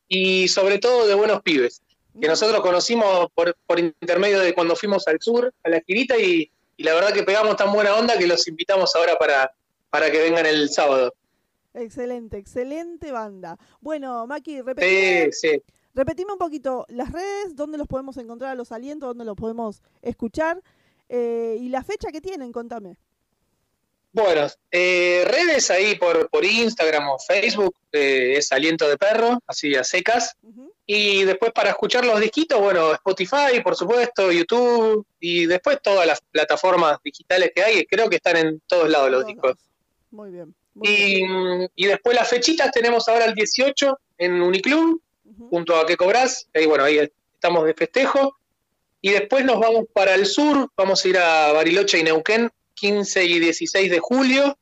y 0.07 0.47
sobre 0.47 0.79
todo 0.79 1.07
de 1.07 1.13
buenos 1.13 1.41
pibes, 1.41 1.81
que 2.19 2.27
nosotros 2.27 2.61
conocimos 2.61 3.27
por, 3.33 3.79
intermedio 3.79 4.39
de 4.39 4.53
cuando 4.53 4.75
fuimos 4.75 5.07
al 5.07 5.19
sur, 5.19 5.53
a 5.63 5.69
la 5.69 5.81
girita, 5.81 6.17
y, 6.17 6.51
la 6.77 6.93
verdad 6.93 7.13
que 7.13 7.23
pegamos 7.23 7.55
tan 7.55 7.71
buena 7.71 7.95
onda 7.95 8.17
que 8.17 8.27
los 8.27 8.47
invitamos 8.47 8.95
ahora 8.95 9.17
para, 9.17 9.53
para 9.89 10.11
que 10.11 10.19
vengan 10.19 10.45
el 10.45 10.69
sábado. 10.69 11.13
Excelente, 11.73 12.37
excelente 12.37 13.11
banda. 13.11 13.57
Bueno, 13.81 14.27
Maki, 14.27 14.61
repetime, 14.61 15.29
repetime 15.93 16.33
un 16.33 16.37
poquito 16.37 16.85
las 16.89 17.11
redes, 17.11 17.55
dónde 17.55 17.77
los 17.77 17.87
podemos 17.87 18.17
encontrar 18.17 18.51
a 18.51 18.55
los 18.55 18.71
alientos, 18.71 19.09
dónde 19.09 19.25
los 19.25 19.35
podemos 19.35 19.81
escuchar 20.01 20.61
eh, 21.09 21.57
y 21.59 21.69
la 21.69 21.83
fecha 21.83 22.11
que 22.11 22.21
tienen, 22.21 22.51
contame. 22.51 22.97
Bueno, 24.11 24.47
eh, 24.71 25.25
redes 25.27 25.69
ahí 25.69 25.95
por, 25.95 26.29
por 26.29 26.45
Instagram 26.45 27.09
o 27.09 27.19
Facebook 27.19 27.75
eh, 27.91 28.35
es 28.37 28.51
Aliento 28.53 28.87
de 28.87 28.97
Perro, 28.97 29.39
así 29.45 29.75
a 29.75 29.83
secas. 29.83 30.37
Y 30.87 31.23
después 31.23 31.51
para 31.51 31.71
escuchar 31.71 32.05
los 32.05 32.19
disquitos, 32.19 32.59
bueno, 32.59 32.93
Spotify, 32.93 33.59
por 33.63 33.75
supuesto, 33.75 34.31
YouTube 34.31 35.05
y 35.19 35.47
después 35.47 35.79
todas 35.81 36.05
las 36.05 36.21
plataformas 36.21 36.99
digitales 37.03 37.51
que 37.55 37.63
hay, 37.63 37.85
creo 37.85 38.07
que 38.07 38.17
están 38.17 38.37
en 38.37 38.61
todos 38.67 38.89
lados 38.89 39.09
los 39.09 39.25
discos. 39.25 39.55
Muy 40.11 40.29
bien. 40.29 40.55
Y, 40.81 41.87
después 41.87 42.15
las 42.15 42.29
fechitas 42.29 42.71
tenemos 42.71 43.07
ahora 43.07 43.25
el 43.25 43.33
18 43.33 43.97
en 44.19 44.41
Uniclub, 44.41 45.01
junto 45.49 45.75
a 45.75 45.85
Que 45.85 45.97
Cobras, 45.97 46.47
ahí 46.53 46.65
bueno, 46.65 46.83
ahí 46.83 47.09
estamos 47.33 47.65
de 47.65 47.73
festejo. 47.73 48.37
Y 49.01 49.11
después 49.11 49.45
nos 49.45 49.59
vamos 49.59 49.85
para 49.93 50.15
el 50.15 50.25
sur, 50.25 50.69
vamos 50.75 51.03
a 51.03 51.07
ir 51.07 51.17
a 51.17 51.51
Bariloche 51.53 51.99
y 51.99 52.03
Neuquén, 52.03 52.51
15 52.75 53.23
y 53.23 53.39
16 53.39 53.89
de 53.89 53.99
julio. 53.99 54.57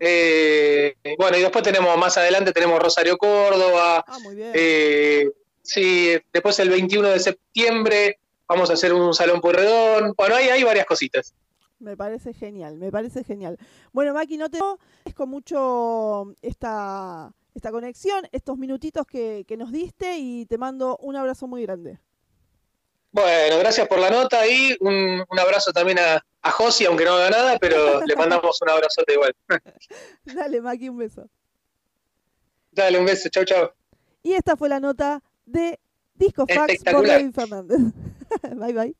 Eh, 0.00 0.94
bueno, 1.18 1.36
y 1.36 1.40
después 1.40 1.62
tenemos 1.62 1.96
más 1.96 2.16
adelante, 2.16 2.52
tenemos 2.52 2.80
Rosario 2.80 3.16
Córdoba. 3.16 4.04
Ah, 4.06 4.18
muy 4.20 4.34
bien. 4.34 4.52
Eh, 4.54 5.30
sí, 5.62 6.18
después 6.32 6.58
el 6.58 6.70
21 6.70 7.08
de 7.08 7.18
septiembre 7.20 8.18
vamos 8.48 8.70
a 8.70 8.74
hacer 8.74 8.92
un 8.92 9.14
salón 9.14 9.40
Pueyrredón. 9.40 10.14
Bueno, 10.16 10.36
ahí 10.36 10.48
hay 10.48 10.62
varias 10.62 10.86
cositas. 10.86 11.34
Me 11.78 11.96
parece 11.96 12.32
genial, 12.32 12.76
me 12.78 12.92
parece 12.92 13.24
genial. 13.24 13.58
Bueno, 13.92 14.14
Maki, 14.14 14.36
no 14.36 14.48
te 14.48 14.60
con 15.16 15.28
mucho 15.28 16.32
esta, 16.40 17.32
esta 17.54 17.70
conexión, 17.72 18.24
estos 18.30 18.56
minutitos 18.56 19.04
que, 19.04 19.44
nos 19.58 19.72
diste 19.72 20.16
y 20.16 20.46
te 20.46 20.58
mando 20.58 20.96
un 20.98 21.16
abrazo 21.16 21.48
muy 21.48 21.62
grande. 21.62 21.98
Bueno, 23.10 23.58
gracias 23.58 23.88
por 23.88 23.98
la 23.98 24.10
nota 24.10 24.46
y 24.46 24.76
un, 24.80 25.24
abrazo 25.30 25.72
también 25.72 25.98
a, 25.98 26.24
a 26.42 26.50
Josi, 26.52 26.86
aunque 26.86 27.04
no 27.04 27.14
haga 27.14 27.30
nada, 27.30 27.58
pero 27.58 28.00
le 28.06 28.14
mandamos 28.14 28.62
un 28.62 28.70
abrazote 28.70 29.14
igual. 29.14 29.34
Dale, 30.24 30.60
Maki, 30.60 30.88
un 30.88 30.98
beso. 30.98 31.28
Dale, 32.70 32.98
un 32.98 33.04
beso, 33.04 33.28
chau, 33.28 33.44
chau. 33.44 33.70
Y 34.22 34.34
esta 34.34 34.56
fue 34.56 34.68
la 34.68 34.78
nota 34.78 35.20
de 35.46 35.78
Disco 36.14 36.46
Fax 36.46 36.82
por 36.84 37.06
David 37.06 37.32
Fernández. 37.32 37.78
bye 38.56 38.72
bye. 38.72 38.96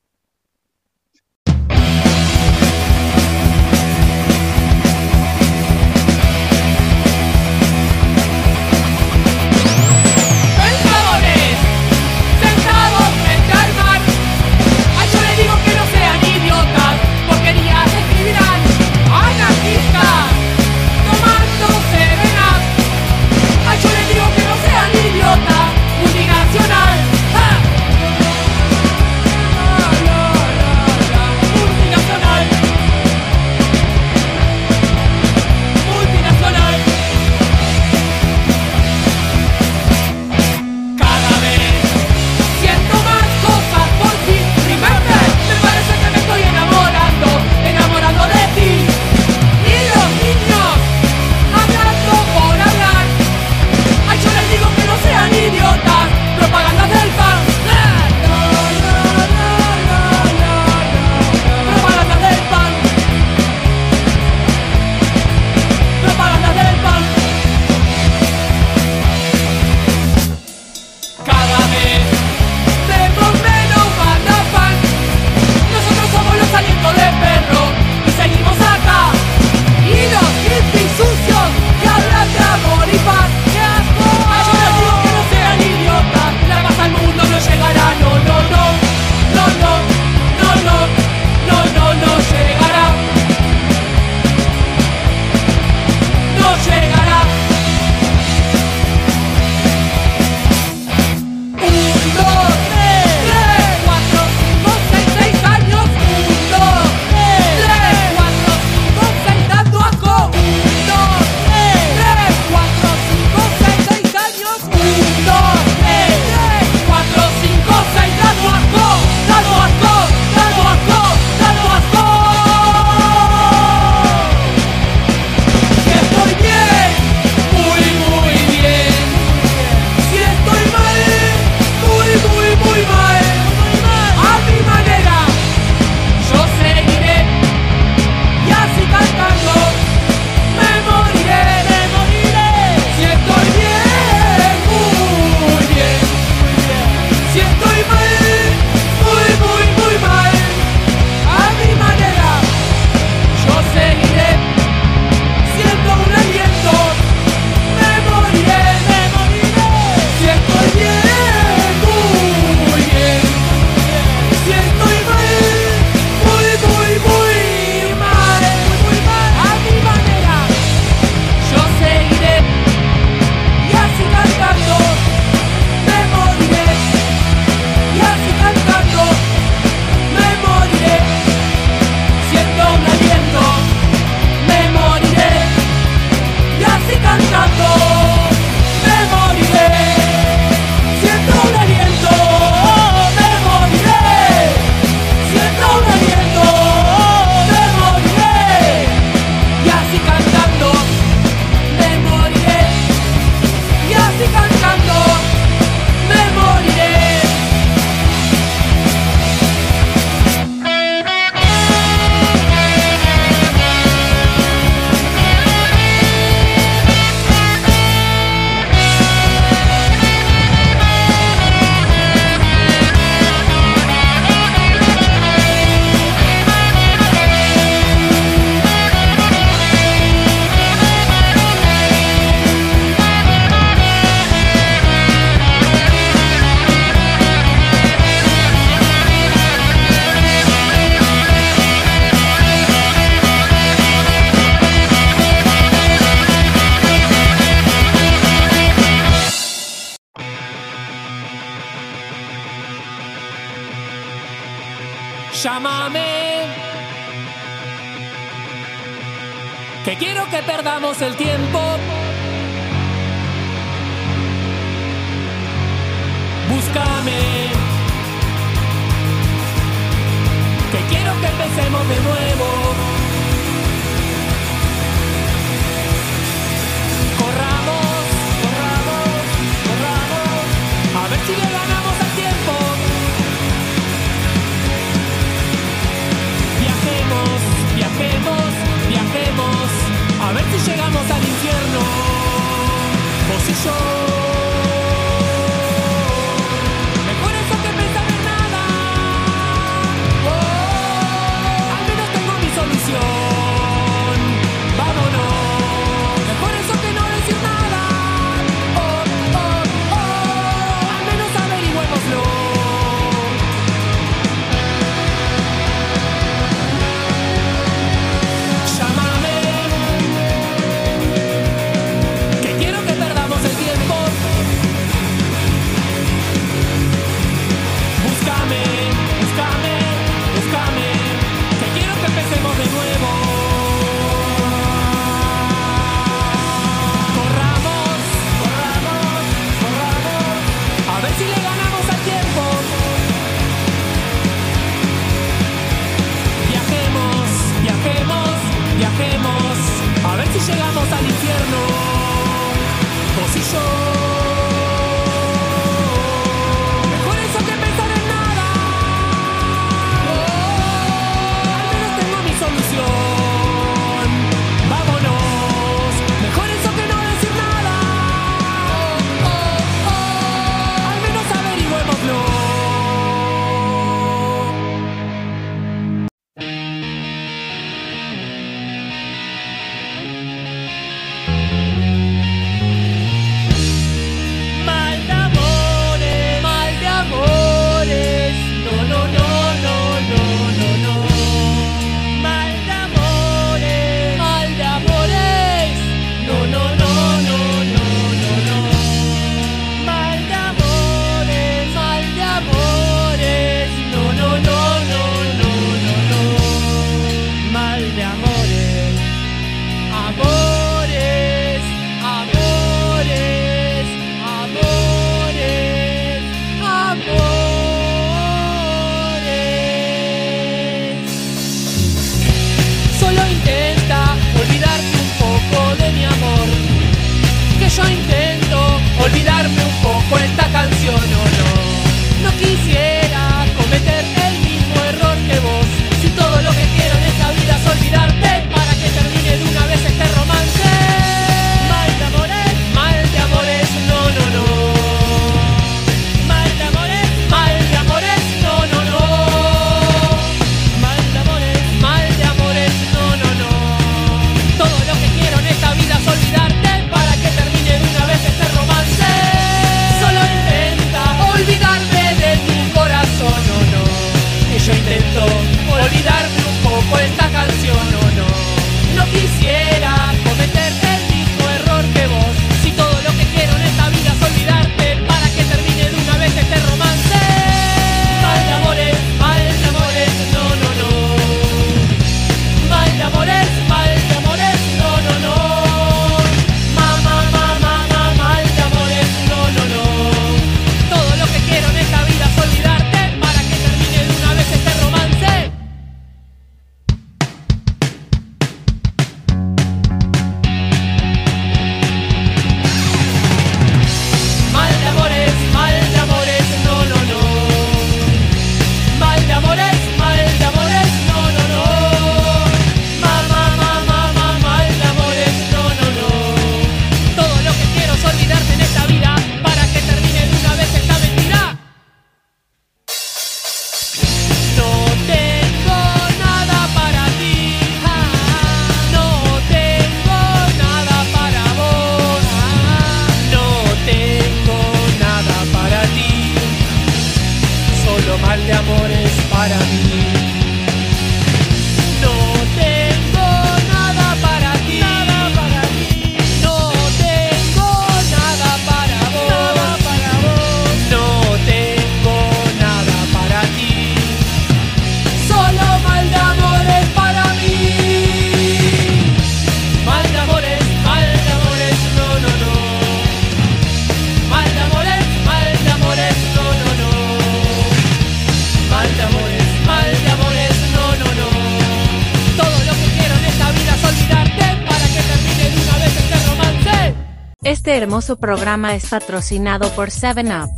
Hermoso 577.93 578.15
programa 578.15 578.73
es 578.73 578.89
patrocinado 578.89 579.69
por 579.75 579.89
7up, 579.89 580.49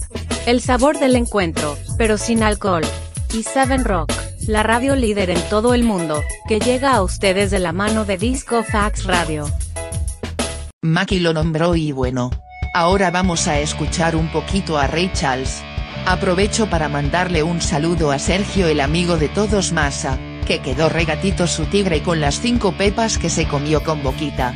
el 0.46 0.62
sabor 0.62 1.00
del 1.00 1.18
encuentro, 1.18 1.78
pero 1.98 2.18
sin 2.18 2.42
alcohol, 2.44 2.84
y 3.34 3.44
7 3.44 3.80
Rock, 3.80 4.10
la 4.48 4.64
radio 4.64 4.96
líder 4.96 5.32
en 5.32 5.42
todo 5.50 5.74
el 5.74 5.84
mundo, 5.84 6.24
que 6.48 6.62
llega 6.62 6.94
a 6.94 7.04
ustedes 7.04 7.52
de 7.52 7.60
la 7.60 7.74
mano 7.74 8.06
de 8.06 8.18
Disco 8.18 8.64
Fax 8.64 9.04
Radio. 9.04 9.52
Maki 10.82 11.20
lo 11.20 11.34
nombró 11.34 11.76
y 11.76 11.92
bueno. 11.92 12.32
Ahora 12.74 13.12
vamos 13.12 13.50
a 13.50 13.60
escuchar 13.60 14.16
un 14.16 14.32
poquito 14.32 14.78
a 14.78 14.88
Ray 14.88 15.12
Charles. 15.12 15.62
Aprovecho 16.06 16.70
para 16.70 16.88
mandarle 16.88 17.44
un 17.44 17.60
saludo 17.60 18.12
a 18.12 18.20
Sergio 18.20 18.68
el 18.68 18.80
amigo 18.80 19.18
de 19.18 19.28
todos 19.28 19.74
Masa, 19.74 20.18
que 20.48 20.62
quedó 20.62 20.88
regatito 20.88 21.48
su 21.48 21.66
tigre 21.66 22.02
con 22.02 22.22
las 22.22 22.40
cinco 22.40 22.72
pepas 22.72 23.18
que 23.18 23.30
se 23.30 23.46
comió 23.46 23.84
con 23.84 24.02
boquita. 24.04 24.54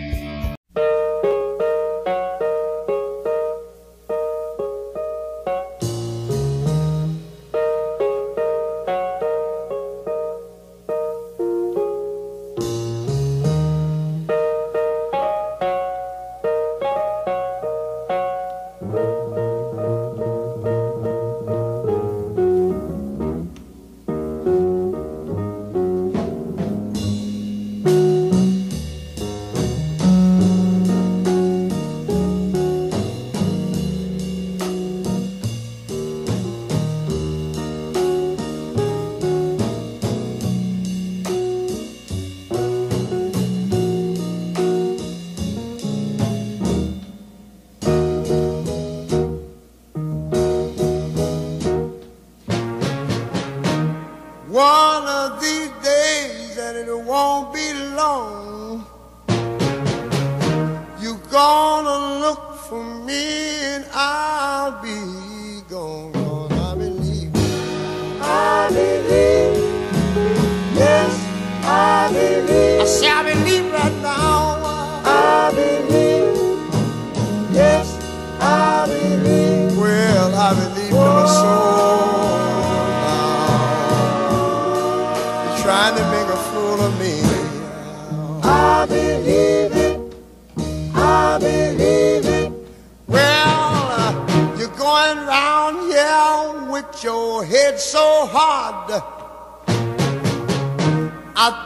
I 98.91 99.01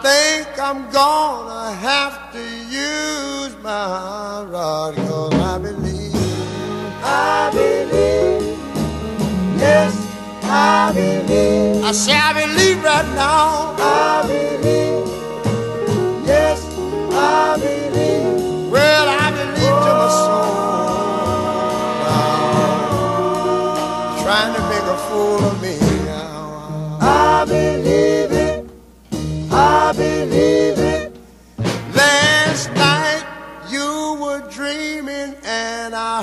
think 0.01 0.59
I'm 0.59 0.91
gonna 0.91 1.71
have 1.73 2.33
to 2.33 2.39
use 2.69 3.55
my 3.63 4.43
rod, 4.43 4.95
cause 4.95 5.33
I 5.33 5.57
believe, 5.57 6.13
I 7.01 7.49
believe, 7.53 8.57
yes, 9.57 9.95
I 10.43 10.91
believe. 10.93 11.81
I 11.86 11.93
say 11.93 12.12
I 12.13 12.33
believe 12.33 12.83
right 12.83 13.07
now, 13.15 13.73
I 13.79 14.23
believe, 14.27 15.07
yes, 16.27 16.62
I 17.13 17.55
believe. 17.57 18.69
Well, 18.69 19.07
I 19.07 19.31
believe 19.31 19.83
to 19.86 19.93
my 19.95 20.09
soul. 20.09 20.43
Now, 22.03 22.91
trying 24.23 24.53
to 24.55 24.62
make 24.67 24.83
a 24.83 24.97
fool 25.07 25.39
of 25.45 25.62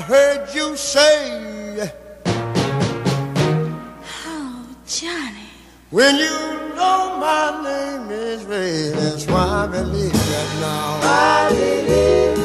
I 0.01 0.03
heard 0.03 0.49
you 0.55 0.75
say, 0.75 1.91
Oh, 4.25 4.65
Johnny. 4.87 5.49
When 5.91 6.15
you 6.15 6.37
know 6.75 7.17
my 7.19 7.61
name 7.63 8.09
is 8.09 8.43
Ray, 8.45 8.89
that's 8.89 9.27
why 9.27 9.45
I 9.45 9.67
believe 9.67 10.11
that 10.11 10.49
now. 10.59 10.99
I 11.03 11.49
believe, 11.51 12.37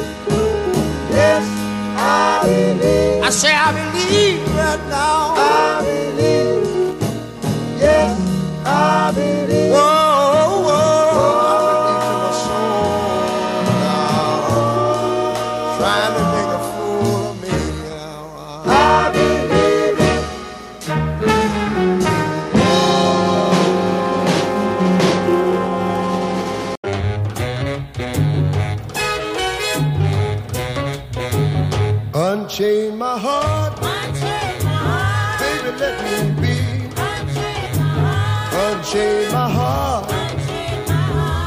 yes, 1.09 1.47
I 1.97 2.43
believe. 2.45 3.23
I 3.23 3.29
say 3.31 3.55
I 3.55 3.71
believe 3.71 4.45
that 4.53 4.79
now. 4.89 5.26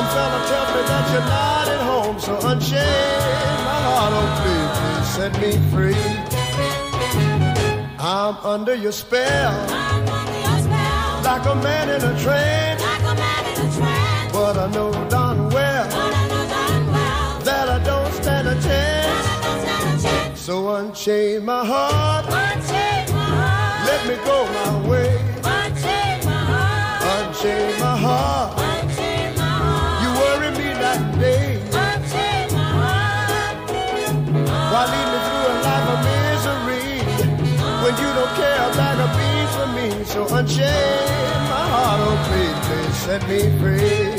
some 0.00 0.08
fella 0.16 0.40
tell 0.48 0.66
me 0.74 0.82
that 0.90 1.04
you're 1.12 1.28
not 1.36 1.68
at 1.76 1.82
home. 1.90 2.16
So 2.26 2.32
unchain 2.48 3.56
my 3.68 3.78
heart, 3.86 4.12
oh 4.20 4.28
please, 4.40 4.72
please 4.78 5.08
set 5.16 5.32
me 5.42 5.52
free. 5.72 6.06
I'm 7.98 8.36
under 8.54 8.74
your 8.74 8.92
spell, 8.92 9.52
like 11.28 11.44
a 11.44 11.56
man 11.66 11.86
in 11.94 12.02
a 12.12 12.14
trance. 12.22 12.82
But 14.32 14.56
I 14.56 14.70
know 14.74 14.90
darn 15.10 15.50
well 15.50 15.88
that 17.48 17.66
I 17.68 17.78
don't 17.84 18.12
stand 18.20 18.48
a 18.48 18.56
chance. 18.66 20.40
So 20.40 20.54
unchain 20.76 21.44
my 21.44 21.64
heart, 21.72 22.24
unchain 22.24 23.04
my 23.14 23.28
heart, 23.42 23.86
let 23.88 24.00
me 24.08 24.16
go 24.24 24.38
my 24.58 24.70
way. 24.88 25.10
Unchain 27.12 27.78
my 27.80 27.96
heart, 28.06 28.58
you 28.58 28.59
unchain 40.32 41.40
my 41.48 41.66
heart, 41.74 42.00
oh 42.02 42.16
please, 42.28 42.58
please 42.66 42.96
set 42.96 43.22
me 43.28 43.40
free. 43.58 44.09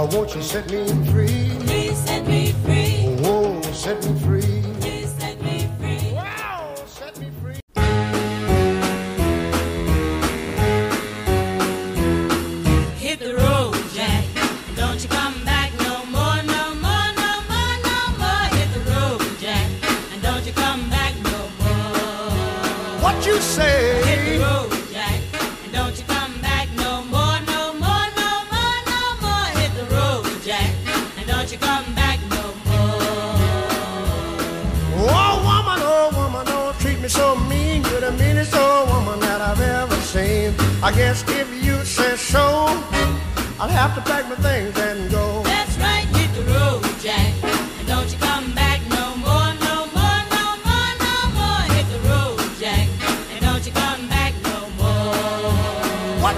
I 0.00 0.04
want 0.04 0.34
you 0.34 0.40
set 0.40 0.70
me 0.70 0.86
free. 1.12 1.69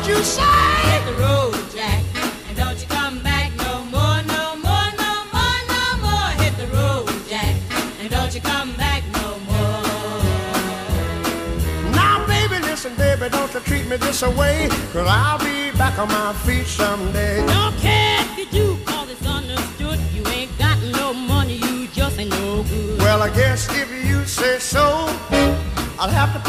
Hit 0.05 1.05
the 1.07 1.15
road, 1.23 1.55
Jack, 1.73 2.03
and 2.49 2.57
don't 2.57 2.77
you 2.81 2.88
come 2.88 3.23
back 3.23 3.53
no 3.59 3.85
more, 3.85 4.21
no 4.25 4.57
more, 4.57 4.88
no 4.99 5.25
more, 5.33 5.59
no 5.69 5.97
more. 6.03 6.29
Hit 6.43 6.57
the 6.57 6.67
road, 6.75 7.09
Jack, 7.29 7.55
and 8.01 8.11
don't 8.11 8.35
you 8.35 8.41
come 8.41 8.73
back 8.75 9.05
no 9.15 9.38
more. 9.47 9.83
Now, 11.95 12.27
baby, 12.27 12.59
listen, 12.62 12.97
baby, 12.97 13.29
don't 13.29 13.55
you 13.55 13.61
treat 13.61 13.87
me 13.87 13.97
this 13.97 14.23
away, 14.23 14.69
cause 14.93 15.07
I'll 15.09 15.38
be 15.38 15.71
back 15.79 15.97
on 16.01 16.09
my 16.09 16.33
feet 16.45 16.67
someday. 16.67 17.47
Don't 17.47 17.77
care 17.79 18.27
if 18.37 18.53
you 18.53 18.79
call 18.85 19.09
it's 19.09 19.25
understood, 19.25 20.01
you 20.12 20.27
ain't 20.27 20.51
got 20.59 20.83
no 20.99 21.15
money, 21.15 21.59
you 21.59 21.87
just 21.87 22.19
ain't 22.19 22.31
no 22.31 22.65
good. 22.65 22.99
Well, 22.99 23.23
I 23.23 23.31
guess 23.31 23.69
if 23.71 23.88
you 24.05 24.25
say 24.25 24.59
so, 24.59 25.07
I'll 26.01 26.11
have 26.11 26.33
to 26.33 26.41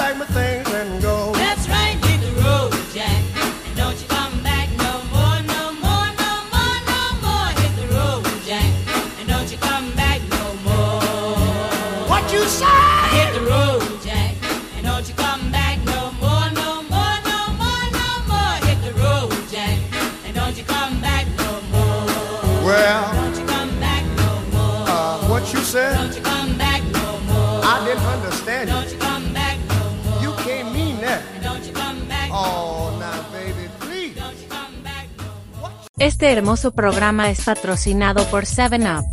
Este 36.24 36.32
hermoso 36.32 36.72
programa 36.72 37.30
es 37.30 37.44
patrocinado 37.44 38.26
por 38.28 38.46
7up, 38.46 39.04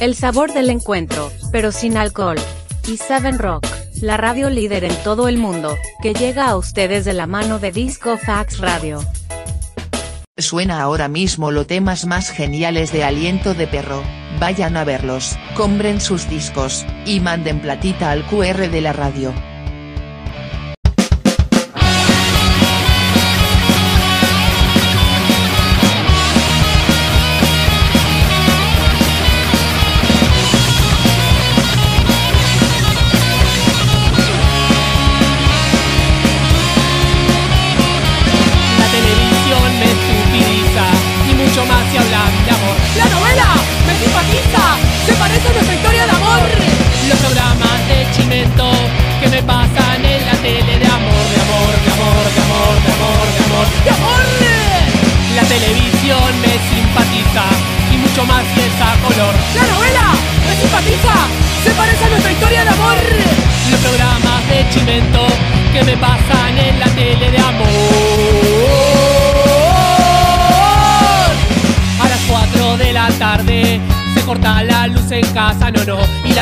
el 0.00 0.14
sabor 0.14 0.54
del 0.54 0.70
encuentro, 0.70 1.30
pero 1.52 1.70
sin 1.72 1.98
alcohol, 1.98 2.38
y 2.88 2.96
7 2.96 3.32
Rock, 3.32 3.66
la 4.00 4.16
radio 4.16 4.48
líder 4.48 4.84
en 4.84 4.96
todo 5.04 5.28
el 5.28 5.36
mundo, 5.36 5.76
que 6.00 6.14
llega 6.14 6.48
a 6.48 6.56
ustedes 6.56 7.04
de 7.04 7.12
la 7.12 7.26
mano 7.26 7.58
de 7.58 7.70
Disco 7.70 8.16
Fax 8.16 8.60
Radio. 8.60 9.04
Suena 10.38 10.80
ahora 10.80 11.08
mismo 11.08 11.50
los 11.50 11.66
temas 11.66 12.06
más 12.06 12.30
geniales 12.30 12.92
de 12.92 13.04
Aliento 13.04 13.52
de 13.52 13.66
Perro, 13.66 14.02
vayan 14.40 14.78
a 14.78 14.84
verlos, 14.84 15.36
compren 15.54 16.00
sus 16.00 16.30
discos, 16.30 16.86
y 17.04 17.20
manden 17.20 17.60
platita 17.60 18.10
al 18.10 18.26
QR 18.26 18.70
de 18.70 18.80
la 18.80 18.94
radio. 18.94 19.34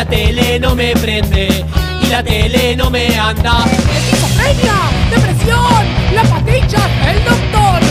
la 0.03 0.09
tele 0.09 0.59
no 0.59 0.75
me 0.75 0.95
prende 0.95 1.47
y 2.03 2.07
la 2.07 2.25
tele 2.25 2.75
no 2.75 2.91
me 2.91 3.07
anda. 3.17 3.65
¡Esquizofrenia! 3.97 4.75
¡Depresión! 5.11 5.85
¡La 6.13 6.23
patilla! 6.25 6.83
¡El 7.09 7.25
doctor! 7.25 7.82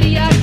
quería 0.00 0.33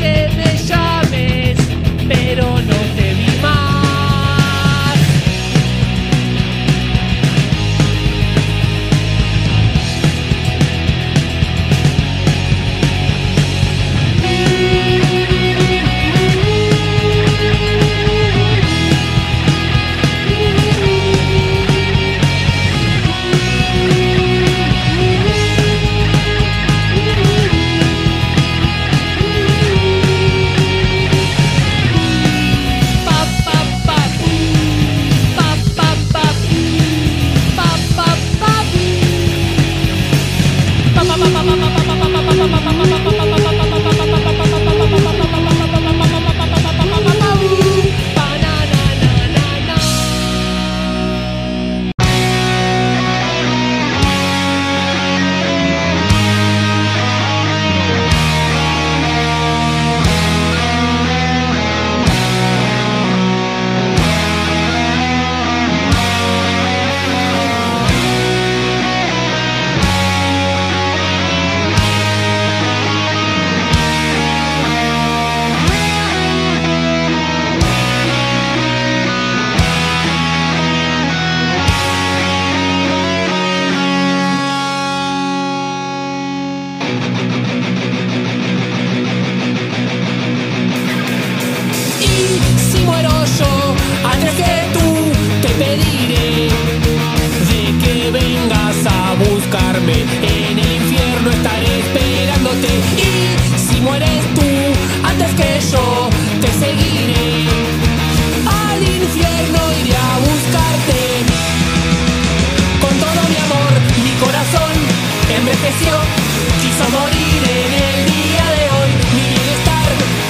quiso 115.62 116.90
morir 116.90 117.44
en 117.46 117.74
el 117.74 118.06
día 118.06 118.46
de 118.58 118.66
hoy. 118.76 118.92
Mi 119.14 119.26
bienestar 119.30 119.90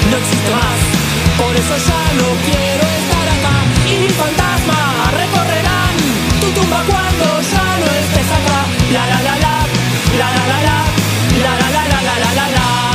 no 0.09 0.17
existe 0.17 0.51
más, 0.51 0.79
por 1.37 1.55
eso 1.55 1.75
ya 1.87 2.01
no 2.19 2.27
quiero 2.43 2.83
estar 2.99 3.27
acá. 3.35 3.55
Y 3.87 3.97
mis 4.03 4.13
fantasmas 4.13 5.13
recorrerán 5.21 5.95
tu 6.41 6.47
tumba 6.51 6.83
cuando 6.85 7.41
ya 7.53 7.67
no 7.79 7.87
estés 8.01 8.29
acá. 8.39 8.59
la 8.91 9.03
la 9.07 9.21
la 9.21 9.35
la 9.43 9.55
la 10.19 10.27
la 10.35 10.43
la 10.51 10.59
la 10.63 10.77
la 11.43 11.53
la 11.63 11.83
la 11.87 12.01
la 12.03 12.15
la 12.19 12.33
la 12.35 12.47
la. 12.49 12.90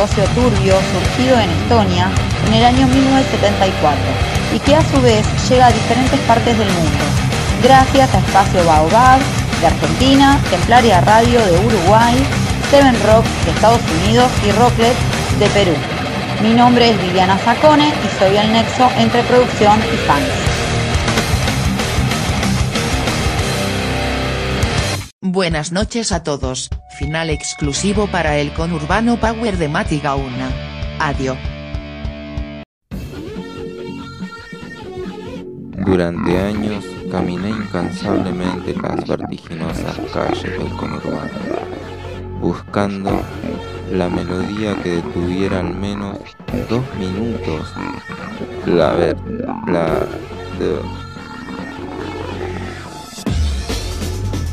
Negocio 0.00 0.24
turbio 0.34 0.72
surgido 0.92 1.38
en 1.38 1.50
Estonia 1.50 2.10
en 2.46 2.54
el 2.54 2.64
año 2.64 2.86
1974 2.86 3.98
y 4.54 4.58
que 4.60 4.74
a 4.74 4.80
su 4.80 4.98
vez 5.02 5.26
llega 5.50 5.66
a 5.66 5.72
diferentes 5.72 6.18
partes 6.20 6.56
del 6.56 6.68
mundo, 6.68 7.04
gracias 7.62 8.14
a 8.14 8.20
Espacio 8.20 8.64
Baobab 8.64 9.20
de 9.60 9.66
Argentina, 9.66 10.40
Templaria 10.48 11.02
Radio 11.02 11.44
de 11.44 11.66
Uruguay, 11.66 12.16
Seven 12.70 12.96
Rock 13.04 13.26
de 13.44 13.50
Estados 13.50 13.82
Unidos 14.00 14.30
y 14.48 14.52
Rocklet 14.52 14.96
de 15.38 15.46
Perú. 15.50 15.74
Mi 16.42 16.54
nombre 16.54 16.88
es 16.88 17.02
Viviana 17.02 17.38
Sacone 17.44 17.88
y 17.88 18.18
soy 18.18 18.38
el 18.38 18.50
nexo 18.54 18.88
entre 18.96 19.22
producción 19.24 19.78
y 19.80 19.96
fans. 20.06 20.50
Buenas 25.20 25.72
noches 25.72 26.10
a 26.10 26.22
todos, 26.22 26.70
final 27.00 27.30
exclusivo 27.30 28.06
para 28.08 28.36
el 28.36 28.52
conurbano 28.52 29.18
Power 29.18 29.56
de 29.56 29.70
Mati 29.70 30.00
Gauna. 30.00 30.50
Adiós. 30.98 31.38
Durante 35.86 36.38
años 36.38 36.84
caminé 37.10 37.48
incansablemente 37.48 38.74
las 38.82 39.08
vertiginosas 39.08 39.98
calles 40.12 40.42
del 40.42 40.68
conurbano, 40.76 41.30
buscando 42.38 43.22
la 43.90 44.10
melodía 44.10 44.76
que 44.82 44.96
detuviera 44.96 45.60
al 45.60 45.74
menos 45.74 46.18
dos 46.68 46.84
minutos 46.98 47.72
la 48.66 48.92
ver, 48.92 49.16
la 49.66 50.06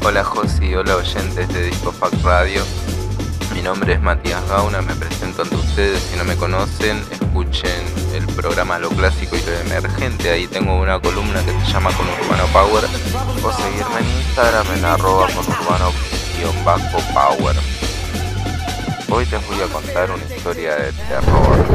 Hola 0.08 0.24
Josi, 0.24 0.72
hola 0.74 0.96
oyentes 0.96 1.50
de 1.50 1.64
Disco 1.64 1.92
Fact 1.92 2.24
Radio. 2.24 2.64
Mi 3.54 3.62
nombre 3.62 3.92
es 3.92 4.02
Matías 4.02 4.42
Gauna, 4.48 4.82
me 4.82 4.96
presento 4.96 5.42
ante 5.42 5.58
ustedes. 5.58 6.02
Si 6.02 6.16
no 6.16 6.24
me 6.24 6.38
conocen, 6.38 7.04
escuchen 7.12 7.84
el 8.14 8.26
programa 8.28 8.80
Lo 8.80 8.88
Clásico 8.88 9.36
y 9.36 9.42
Lo 9.42 9.52
Emergente. 9.52 10.30
Ahí 10.30 10.48
tengo 10.48 10.80
una 10.80 11.02
columna 11.02 11.44
que 11.44 11.52
se 11.60 11.66
llama 11.74 11.92
Conurbano 11.92 12.46
Power. 12.54 12.86
O 13.44 13.52
seguirme 13.52 14.00
en 14.00 14.10
Instagram 14.20 14.68
en 14.78 14.86
arroba 14.86 15.28
conurbano-power. 15.28 17.58
Hoy 19.10 19.26
les 19.26 19.46
voy 19.46 19.62
a 19.62 19.68
contar 19.68 20.10
una 20.10 20.24
historia 20.34 20.78
de 20.78 20.94
terror. 20.94 21.66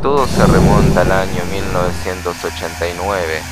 Todo 0.00 0.24
se 0.28 0.46
remonta 0.46 1.00
al 1.00 1.10
año 1.10 1.42
1989, 1.50 3.42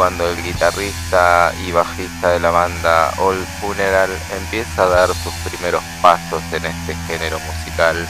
cuando 0.00 0.26
el 0.30 0.42
guitarrista 0.42 1.52
y 1.62 1.72
bajista 1.72 2.30
de 2.30 2.40
la 2.40 2.50
banda 2.50 3.12
Old 3.18 3.46
Funeral 3.60 4.08
empieza 4.34 4.84
a 4.84 4.88
dar 4.88 5.08
sus 5.08 5.34
primeros 5.44 5.84
pasos 6.00 6.42
en 6.52 6.64
este 6.64 6.96
género 7.06 7.38
musical 7.40 8.08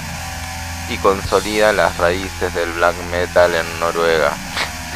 y 0.89 0.97
consolida 0.99 1.73
las 1.73 1.97
raíces 1.97 2.55
del 2.55 2.71
black 2.75 2.95
metal 3.11 3.53
en 3.57 3.81
Noruega. 3.81 4.31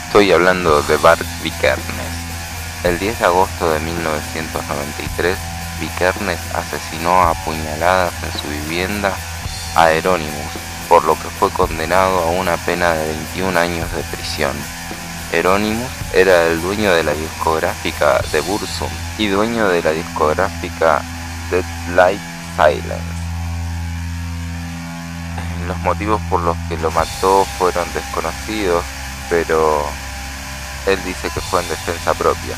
Estoy 0.07 0.31
hablando 0.31 0.83
de 0.83 0.97
Bart 0.99 1.27
Vikernes. 1.43 2.15
El 2.85 3.01
10 3.01 3.19
de 3.19 3.25
agosto 3.25 3.69
de 3.73 3.81
1993, 3.81 5.37
Vikernes 5.81 6.39
asesinó 6.55 7.23
a 7.23 7.35
puñaladas 7.45 8.13
en 8.23 8.41
su 8.41 8.47
vivienda 8.47 9.13
a 9.75 9.91
Euronymous, 9.91 10.53
por 10.89 11.03
lo 11.03 11.15
que 11.17 11.29
fue 11.41 11.51
condenado 11.51 12.21
a 12.21 12.31
una 12.31 12.57
pena 12.59 12.95
de 12.95 13.09
21 13.09 13.59
años 13.59 13.93
de 13.93 14.03
prisión. 14.17 14.55
Euronymous 15.33 15.91
era 16.13 16.47
el 16.47 16.63
dueño 16.63 16.93
de 16.93 17.03
la 17.03 17.13
discográfica 17.13 18.21
de 18.33 18.41
Bursum 18.41 18.91
y 19.19 19.27
dueño 19.27 19.69
de 19.69 19.83
la 19.83 19.91
discográfica 19.91 21.03
Dead 21.51 21.65
Light 21.95 22.21
Silence. 22.57 23.15
Los 25.67 25.79
motivos 25.79 26.21
por 26.29 26.41
los 26.41 26.57
que 26.69 26.77
lo 26.79 26.91
mató 26.91 27.47
fueron 27.59 27.87
desconocidos, 27.95 28.85
pero 29.31 29.85
él 30.87 30.99
dice 31.05 31.31
que 31.31 31.41
fue 31.41 31.63
en 31.63 31.69
defensa 31.69 32.15
propia 32.15 32.57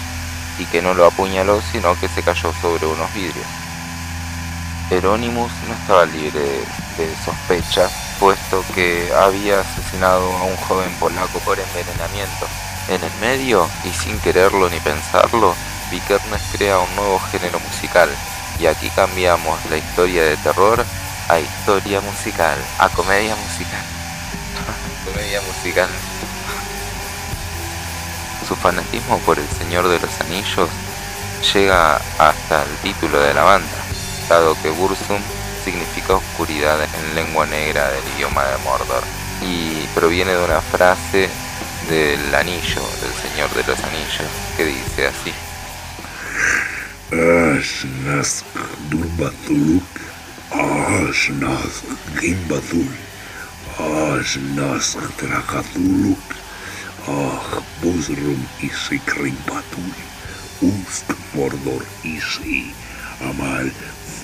y 0.58 0.64
que 0.66 0.82
no 0.82 0.94
lo 0.94 1.06
apuñaló 1.06 1.60
sino 1.72 1.98
que 2.00 2.08
se 2.08 2.22
cayó 2.22 2.52
sobre 2.60 2.86
unos 2.86 3.12
vidrios. 3.14 3.46
Euronymous 4.90 5.52
no 5.68 5.74
estaba 5.74 6.06
libre 6.06 6.40
de, 6.40 6.58
de 6.98 7.16
sospecha, 7.24 7.88
puesto 8.18 8.64
que 8.74 9.12
había 9.14 9.60
asesinado 9.60 10.30
a 10.36 10.44
un 10.44 10.56
joven 10.56 10.92
polaco 10.98 11.38
por 11.40 11.58
envenenamiento. 11.58 12.46
En 12.88 13.02
el 13.02 13.12
medio, 13.20 13.68
y 13.84 13.90
sin 13.90 14.18
quererlo 14.20 14.68
ni 14.70 14.78
pensarlo, 14.80 15.54
Vikernes 15.90 16.42
crea 16.52 16.78
un 16.78 16.96
nuevo 16.96 17.18
género 17.30 17.58
musical, 17.60 18.08
y 18.58 18.66
aquí 18.66 18.90
cambiamos 18.90 19.58
la 19.70 19.76
historia 19.76 20.22
de 20.22 20.36
terror 20.38 20.84
a 21.28 21.40
historia 21.40 22.00
musical, 22.00 22.56
a 22.78 22.88
comedia 22.88 23.34
musical. 23.36 23.82
comedia 25.04 25.40
musical. 25.42 25.88
Su 28.46 28.54
fanatismo 28.54 29.18
por 29.20 29.38
el 29.38 29.48
Señor 29.48 29.88
de 29.88 29.98
los 29.98 30.20
Anillos 30.20 30.70
llega 31.52 32.00
hasta 32.18 32.62
el 32.62 32.76
título 32.82 33.18
de 33.20 33.34
la 33.34 33.42
banda, 33.42 33.76
dado 34.28 34.56
que 34.62 34.70
Bursum 34.70 35.20
significa 35.66 36.14
oscuridad 36.14 36.78
en 36.80 37.14
lengua 37.16 37.44
negra 37.44 37.90
del 37.90 38.04
idioma 38.16 38.44
de 38.44 38.56
Mordor 38.58 39.02
y 39.42 39.84
proviene 39.96 40.30
de 40.30 40.44
una 40.44 40.60
frase 40.60 41.28
del 41.90 42.32
anillo, 42.32 42.82
del 43.02 43.12
Señor 43.20 43.50
de 43.50 43.64
los 43.64 43.78
Anillos, 43.82 44.30
que 44.56 44.64
dice 44.64 45.08
así. 45.08 45.32
Ashnask 47.10 48.46
Durbathuluk, 48.90 49.82
Ashnask 50.52 51.84
Gimbathul, 52.20 52.88
Ashnask 53.76 54.98
Trakathuluk, 55.16 56.22
Ah 57.08 57.60
Busrum 57.82 58.46
Isi 58.62 59.00
Krimpatul, 59.00 59.94
Ust 60.62 61.10
Mordor 61.34 61.84
Isi, 62.04 62.72
Amal 63.20 63.72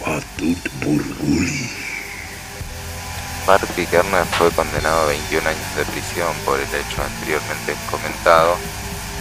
Fatut 0.03 0.59
Burguli. 0.83 1.71
Bart 3.47 3.77
Vikernes 3.77 4.27
fue 4.37 4.51
condenado 4.51 5.03
a 5.03 5.07
21 5.07 5.49
años 5.49 5.77
de 5.77 5.85
prisión 5.85 6.35
por 6.45 6.59
el 6.59 6.67
hecho 6.67 7.03
anteriormente 7.03 7.77
comentado 7.89 8.57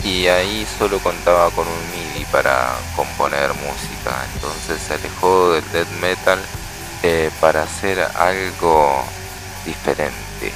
y 0.04 0.26
ahí 0.26 0.66
solo 0.80 0.98
contaba 0.98 1.52
con 1.52 1.68
un 1.68 1.92
MIDI 1.92 2.26
para 2.32 2.76
componer 2.96 3.54
música, 3.54 4.26
entonces 4.34 4.82
se 4.82 4.96
alejó 4.96 5.52
del 5.52 5.72
death 5.72 5.92
metal 6.02 6.40
eh, 7.04 7.30
para 7.40 7.62
hacer 7.62 8.00
algo 8.16 9.04
diferente. 9.66 10.52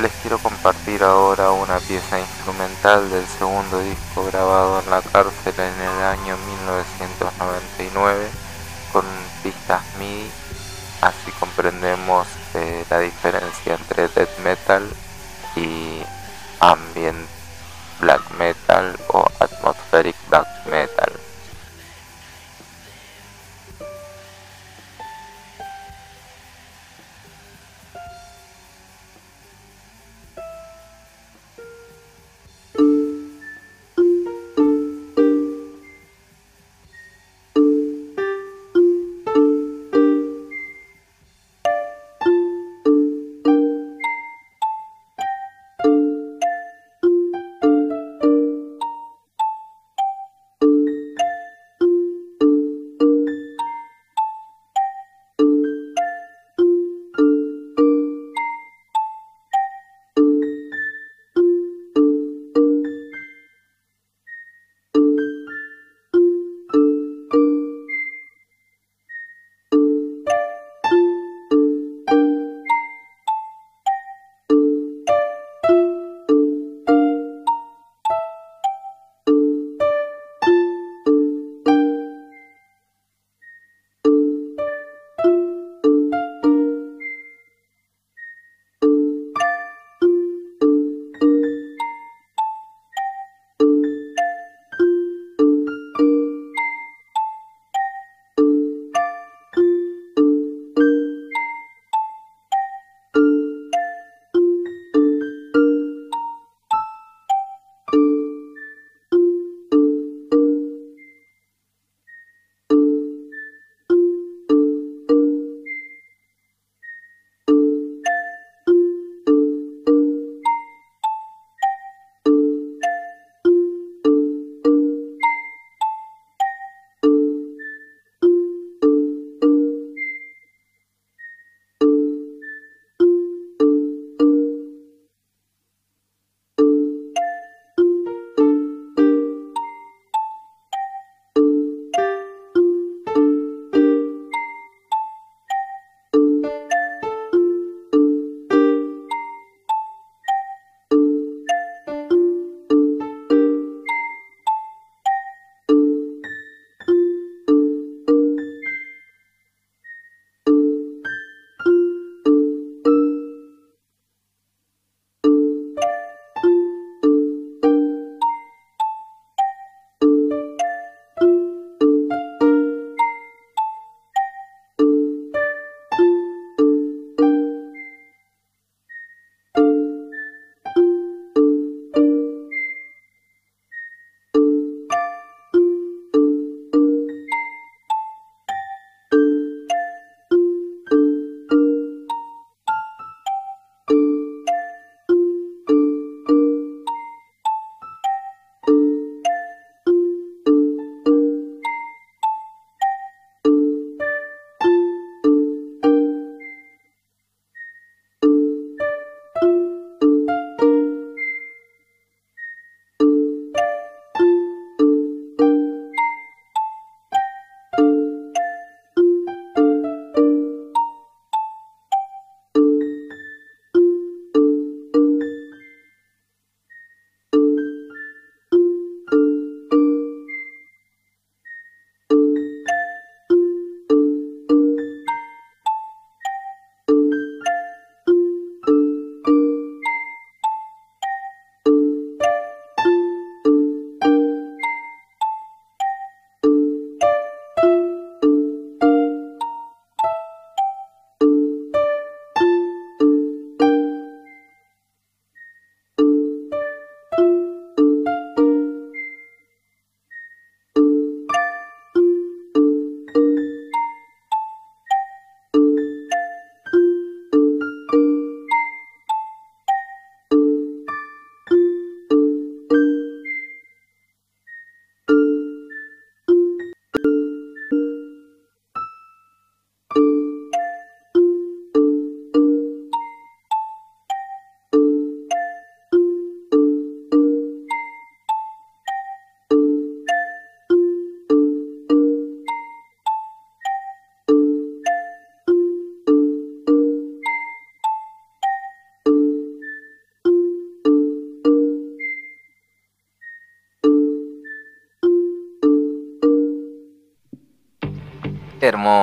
Les 0.00 0.12
quiero 0.22 0.38
compartir 0.38 1.02
ahora 1.02 1.50
una 1.50 1.80
pieza 1.80 2.20
instrumental 2.20 3.10
del 3.10 3.26
segundo 3.26 3.80
disco 3.80 4.24
grabado 4.26 4.80
en 4.84 4.90
la 4.90 5.02
cárcel 5.02 5.54
en 5.56 5.80
el 5.80 6.02
año 6.04 6.36
1999 6.36 8.51
con 8.92 9.04
pistas 9.42 9.82
MIDI, 9.98 10.30
así 11.00 11.32
comprendemos 11.40 12.26
eh, 12.54 12.84
la 12.90 13.00
diferencia 13.00 13.74
entre 13.74 14.08
death 14.08 14.38
metal 14.44 14.88
y 15.56 16.02
ambient 16.60 17.26
black 18.00 18.22
metal 18.38 18.96
o 19.08 19.24
atmospheric 19.40 20.16
black 20.28 20.46
metal. 20.66 21.21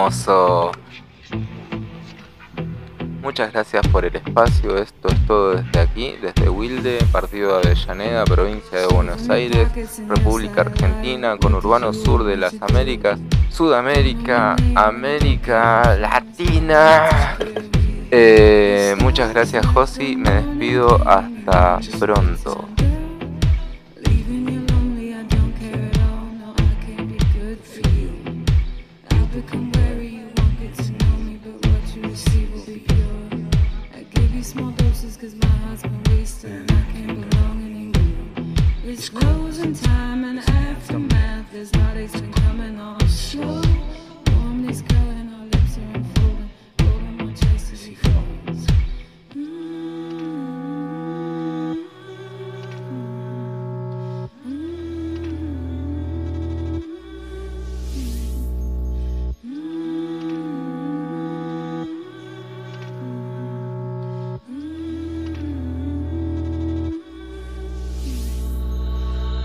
Hermoso. 0.09 0.71
Muchas 3.21 3.51
gracias 3.51 3.87
por 3.89 4.05
el 4.05 4.15
espacio. 4.15 4.77
Esto 4.77 5.09
es 5.09 5.27
todo 5.27 5.55
desde 5.55 5.79
aquí, 5.79 6.15
desde 6.19 6.49
Wilde, 6.49 6.97
partido 7.11 7.59
de 7.59 7.67
Avellaneda, 7.69 8.25
provincia 8.25 8.79
de 8.79 8.87
Buenos 8.87 9.29
Aires, 9.29 9.67
República 10.07 10.61
Argentina, 10.61 11.37
con 11.37 11.53
Urbano 11.53 11.93
Sur 11.93 12.23
de 12.23 12.37
las 12.37 12.55
Américas, 12.59 13.19
Sudamérica, 13.49 14.55
América 14.73 15.95
Latina. 15.95 17.37
Eh, 18.09 18.95
muchas 18.99 19.31
gracias, 19.31 19.63
Josi. 19.67 20.15
Me 20.15 20.31
despido. 20.31 20.95
Hasta 21.07 21.79
pronto. 21.99 22.68